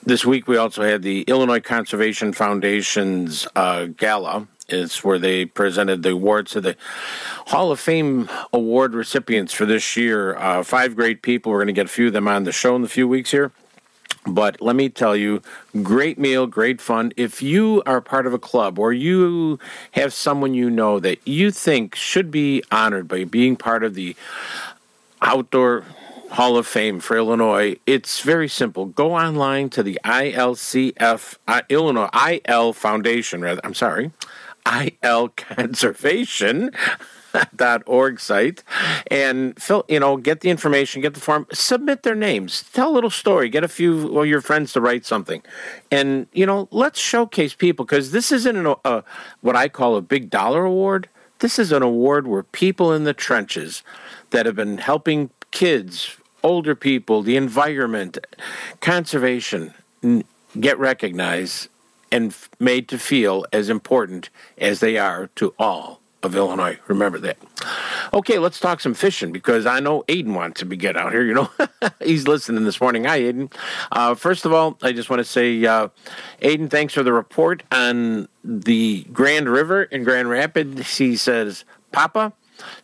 [0.02, 4.48] this week, we also had the Illinois Conservation Foundation's uh, gala.
[4.70, 6.78] It's where they presented the awards to the
[7.48, 10.38] Hall of Fame award recipients for this year.
[10.38, 11.52] Uh, five great people.
[11.52, 13.32] We're going to get a few of them on the show in a few weeks
[13.32, 13.52] here.
[14.28, 15.42] But let me tell you,
[15.82, 17.14] great meal, great fun.
[17.16, 19.58] If you are part of a club or you
[19.92, 24.18] have someone you know that you think should be honored by being part of the
[25.22, 25.86] Outdoor
[26.32, 28.88] Hall of Fame for Illinois, it's very simple.
[28.88, 32.10] Go online to the ILCF, uh, Illinois,
[32.46, 34.12] IL Foundation, rather, I'm sorry,
[34.66, 36.72] IL Conservation
[37.86, 38.64] org site
[39.12, 42.94] and fill you know get the information get the form submit their names tell a
[42.94, 45.42] little story get a few of your friends to write something.
[45.92, 49.04] And you know let's showcase people because this isn't an, a,
[49.42, 51.10] what i call a big dollar award.
[51.40, 53.84] This is an award where people in the trenches
[54.32, 58.18] that have been helping kids older people the environment
[58.82, 59.74] conservation
[60.60, 61.68] get recognized
[62.12, 66.80] and made to feel as important as they are to all of Illinois.
[66.88, 67.38] Remember that.
[68.14, 71.24] Okay, let's talk some fishing because I know Aiden wants to be get out here.
[71.24, 71.50] You know,
[72.04, 73.04] he's listening this morning.
[73.06, 73.54] Hi, Aiden.
[73.92, 75.90] Uh, first of all, I just want to say, uh,
[76.42, 80.98] Aiden, thanks for the report on the Grand River in Grand Rapids.
[80.98, 82.34] He says, Papa,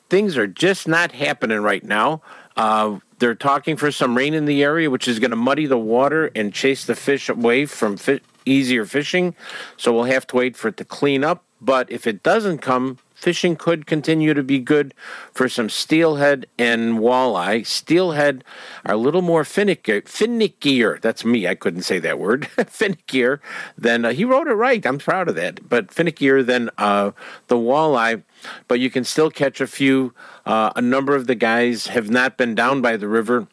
[0.10, 2.22] things are just not happening right now.
[2.56, 5.78] Uh, they're talking for some rain in the area, which is going to muddy the
[5.78, 9.36] water and chase the fish away from fi- easier fishing.
[9.78, 11.44] So we'll have to wait for it to clean up.
[11.62, 14.93] But if it doesn't come, fishing could continue to be good
[15.32, 17.65] for some steelhead and walleye.
[17.65, 18.43] Steelhead
[18.86, 20.99] are a little more finicky, finickier.
[20.99, 21.47] That's me.
[21.47, 22.41] I couldn't say that word.
[22.57, 23.39] finickier
[23.78, 24.86] than uh, he wrote it right.
[24.86, 25.69] I'm proud of that.
[25.69, 27.11] But finickier than uh,
[27.47, 28.24] the walleye.
[28.67, 30.13] But you can still catch a few.
[30.45, 33.47] Uh, a number of the guys have not been down by the river.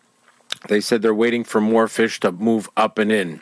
[0.69, 3.41] They said they're waiting for more fish to move up and in.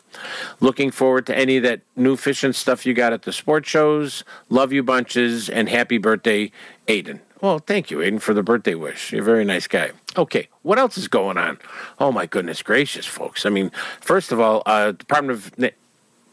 [0.61, 4.23] Looking forward to any of that new fishing stuff you got at the sports shows.
[4.49, 6.53] Love you bunches and happy birthday,
[6.87, 7.21] Aiden.
[7.41, 9.13] Well, thank you, Aiden, for the birthday wish.
[9.13, 9.93] You're a very nice guy.
[10.17, 11.59] Okay, what else is going on?
[11.99, 13.47] Oh my goodness gracious, folks!
[13.47, 15.69] I mean, first of all, uh, Department of Na-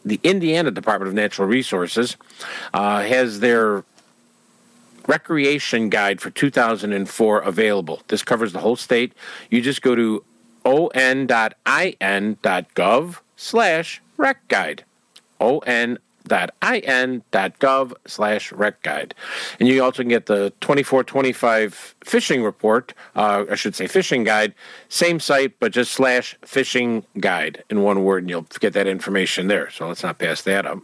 [0.04, 2.18] the Indiana Department of Natural Resources
[2.74, 3.84] uh, has their
[5.08, 8.02] recreation guide for 2004 available.
[8.08, 9.14] This covers the whole state.
[9.52, 10.24] You just go to
[10.66, 11.60] on.in.gov
[13.36, 14.84] slash rec guide.
[15.40, 15.94] on.in.gov
[18.08, 19.14] slash rec guide.
[19.60, 24.54] And you also can get the 2425 fishing report, uh, I should say fishing guide,
[24.90, 29.48] same site, but just slash fishing guide in one word, and you'll get that information
[29.48, 29.70] there.
[29.70, 30.80] So let's not pass that up.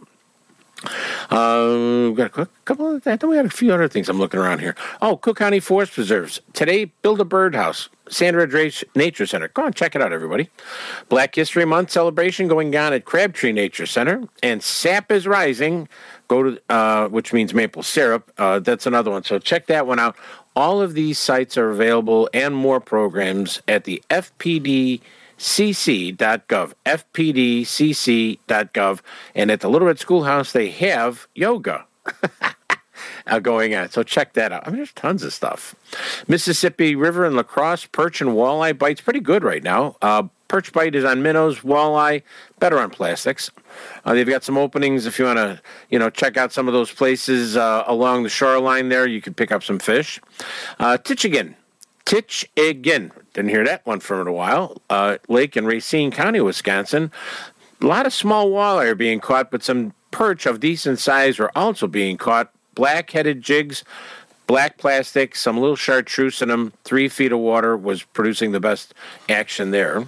[1.30, 3.20] Uh, we've got a couple of that.
[3.20, 4.74] Then we got a few other things I'm looking around here.
[5.00, 6.40] Oh, Cook County Forest Preserves.
[6.52, 7.88] Today, build a birdhouse.
[8.08, 9.48] Sand Ridge Nature Center.
[9.48, 10.50] Go on, check it out, everybody.
[11.08, 14.28] Black History Month celebration going on at Crabtree Nature Center.
[14.42, 15.88] And Sap is Rising.
[16.28, 18.30] Go to, uh, which means maple syrup.
[18.36, 19.24] Uh, that's another one.
[19.24, 20.16] So check that one out.
[20.54, 25.00] All of these sites are available and more programs at the FPD
[25.42, 29.00] cc.gov, fpdcc.gov,
[29.34, 31.84] and at the Little Red Schoolhouse they have yoga.
[33.42, 33.90] going on.
[33.90, 34.66] So check that out.
[34.66, 35.74] I mean, there's tons of stuff.
[36.28, 39.96] Mississippi River and La Crosse perch and walleye bites pretty good right now.
[40.02, 42.22] Uh, perch bite is on minnows, walleye,
[42.58, 43.50] better on plastics.
[44.04, 46.74] Uh, they've got some openings if you want to, you know, check out some of
[46.74, 49.06] those places uh, along the shoreline there.
[49.06, 50.20] You can pick up some fish.
[50.78, 50.98] Uh.
[52.04, 53.10] Tichigan.
[53.32, 54.82] Didn't hear that one for a while.
[54.90, 57.10] Uh, lake in Racine County, Wisconsin.
[57.80, 61.50] A lot of small walleye are being caught, but some perch of decent size are
[61.56, 62.52] also being caught.
[62.74, 63.84] Black-headed jigs,
[64.46, 66.72] black plastic, some little chartreuse in them.
[66.84, 68.94] Three feet of water was producing the best
[69.28, 70.04] action there.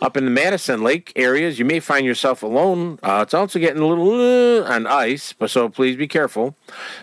[0.00, 2.98] Up in the Madison Lake areas, you may find yourself alone.
[3.02, 6.54] Uh, it's also getting a little uh, on ice, but so please be careful.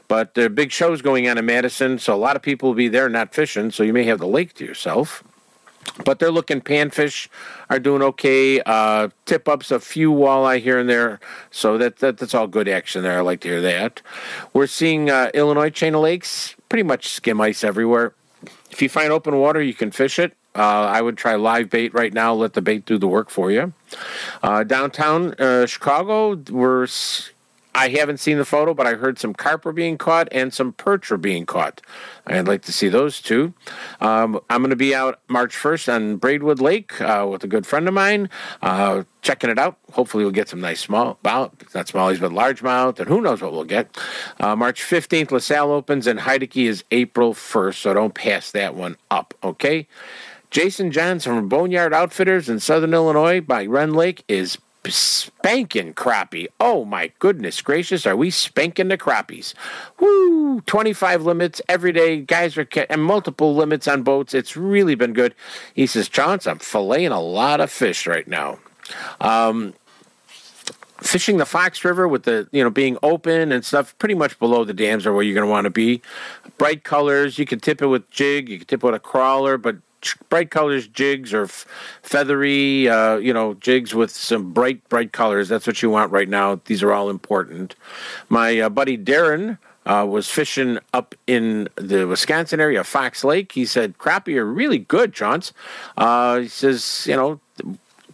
[0.08, 2.76] But there are big shows going on in Madison, so a lot of people will
[2.76, 5.24] be there not fishing, so you may have the lake to yourself.
[6.06, 7.28] But they're looking panfish
[7.70, 8.62] are doing okay.
[8.66, 11.20] Uh, tip ups a few walleye here and there,
[11.52, 13.18] so that, that that's all good action there.
[13.18, 14.02] I like to hear that.
[14.54, 18.14] We're seeing uh, Illinois chain of lakes, pretty much skim ice everywhere.
[18.72, 20.34] If you find open water, you can fish it.
[20.56, 22.34] Uh, I would try live bait right now.
[22.34, 23.74] Let the bait do the work for you.
[24.42, 26.88] Uh, downtown uh, Chicago, we're
[27.76, 30.74] I haven't seen the photo, but I heard some carp are being caught and some
[30.74, 31.82] perch are being caught.
[32.28, 33.54] I'd like to see those two.
[34.00, 37.66] Um, I'm going to be out March 1st on Braidwood Lake uh, with a good
[37.66, 38.30] friend of mine,
[38.62, 39.78] uh, checking it out.
[39.92, 43.52] Hopefully, we'll get some nice small, well, not smallies, but largemouth, and who knows what
[43.52, 43.98] we'll get.
[44.40, 48.98] Uh, March 15th, LaSalle opens, and Heidecke is April 1st, so don't pass that one
[49.10, 49.88] up, okay?
[50.54, 56.46] Jason Johnson from Boneyard Outfitters in Southern Illinois by Rend Lake is spanking crappie.
[56.60, 59.56] Oh my goodness gracious, are we spanking the crappies?
[60.00, 60.62] Woo!
[60.62, 62.22] 25 limits every day.
[62.22, 64.36] Guys are and multiple limits on boats.
[64.36, 65.34] It's really been good.
[65.74, 68.60] He says, Chance, I'm filleting a lot of fish right now.
[69.22, 69.74] Um,
[71.02, 74.66] fishing the Fox River with the you know being open and stuff, pretty much below
[74.66, 76.04] the dams are where you're going to want to be.
[76.60, 79.58] Bright colors, you can tip it with jig, you can tip it with a crawler,
[79.58, 79.78] but
[80.30, 81.48] bright colors jigs or
[82.02, 85.50] feathery, uh, you know, jigs with some bright bright colors.
[85.50, 86.60] That's what you want right now.
[86.66, 87.76] These are all important.
[88.30, 89.58] My uh, buddy Darren.
[89.86, 93.52] Uh, was fishing up in the Wisconsin area, Fox Lake.
[93.52, 95.52] He said crappie are really good, Chance.
[95.98, 97.42] Uh, he says, you know,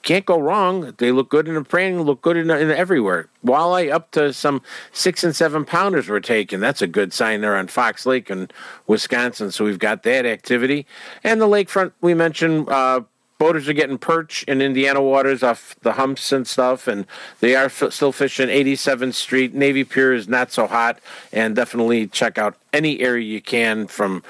[0.01, 0.93] can't go wrong.
[0.97, 3.27] They look good in the praying, look good in, in everywhere.
[3.45, 6.59] Walleye up to some six and seven pounders were taken.
[6.59, 8.49] That's a good sign there on Fox Lake in
[8.87, 9.51] Wisconsin.
[9.51, 10.85] So we've got that activity.
[11.23, 13.01] And the lakefront we mentioned, uh,
[13.39, 17.07] boaters are getting perch in Indiana waters off the humps and stuff, and
[17.39, 19.53] they are f- still fishing 87th Street.
[19.53, 20.99] Navy Pier is not so hot,
[21.31, 24.23] and definitely check out any area you can from,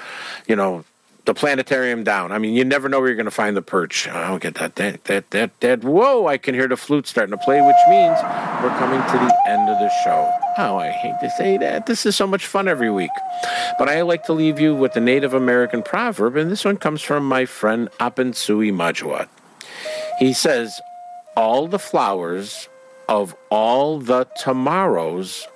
[0.46, 0.84] you know,
[1.30, 2.32] the planetarium down.
[2.32, 4.08] I mean, you never know where you're going to find the perch.
[4.08, 4.74] I don't get that.
[4.74, 5.84] That, that, that, that.
[5.84, 8.18] Whoa, I can hear the flute starting to play, which means
[8.60, 10.28] we're coming to the end of the show.
[10.58, 11.86] Oh, I hate to say that.
[11.86, 13.12] This is so much fun every week.
[13.78, 17.00] But I like to leave you with the Native American proverb, and this one comes
[17.00, 19.28] from my friend Apensui Majuat.
[20.18, 20.80] He says,
[21.36, 22.68] All the flowers
[23.08, 25.46] of all the tomorrows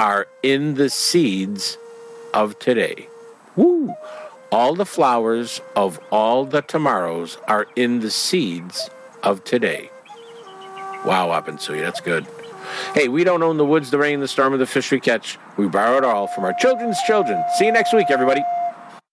[0.00, 1.78] are in the seeds
[2.34, 3.06] of today.
[3.54, 3.94] Woo!
[4.52, 8.90] All the flowers of all the tomorrows are in the seeds
[9.22, 9.90] of today.
[11.06, 12.26] Wow, Apensui, that's good.
[12.94, 15.38] Hey, we don't own the woods, the rain, the storm, or the fish we catch.
[15.56, 17.42] We borrow it all from our children's children.
[17.56, 18.42] See you next week, everybody.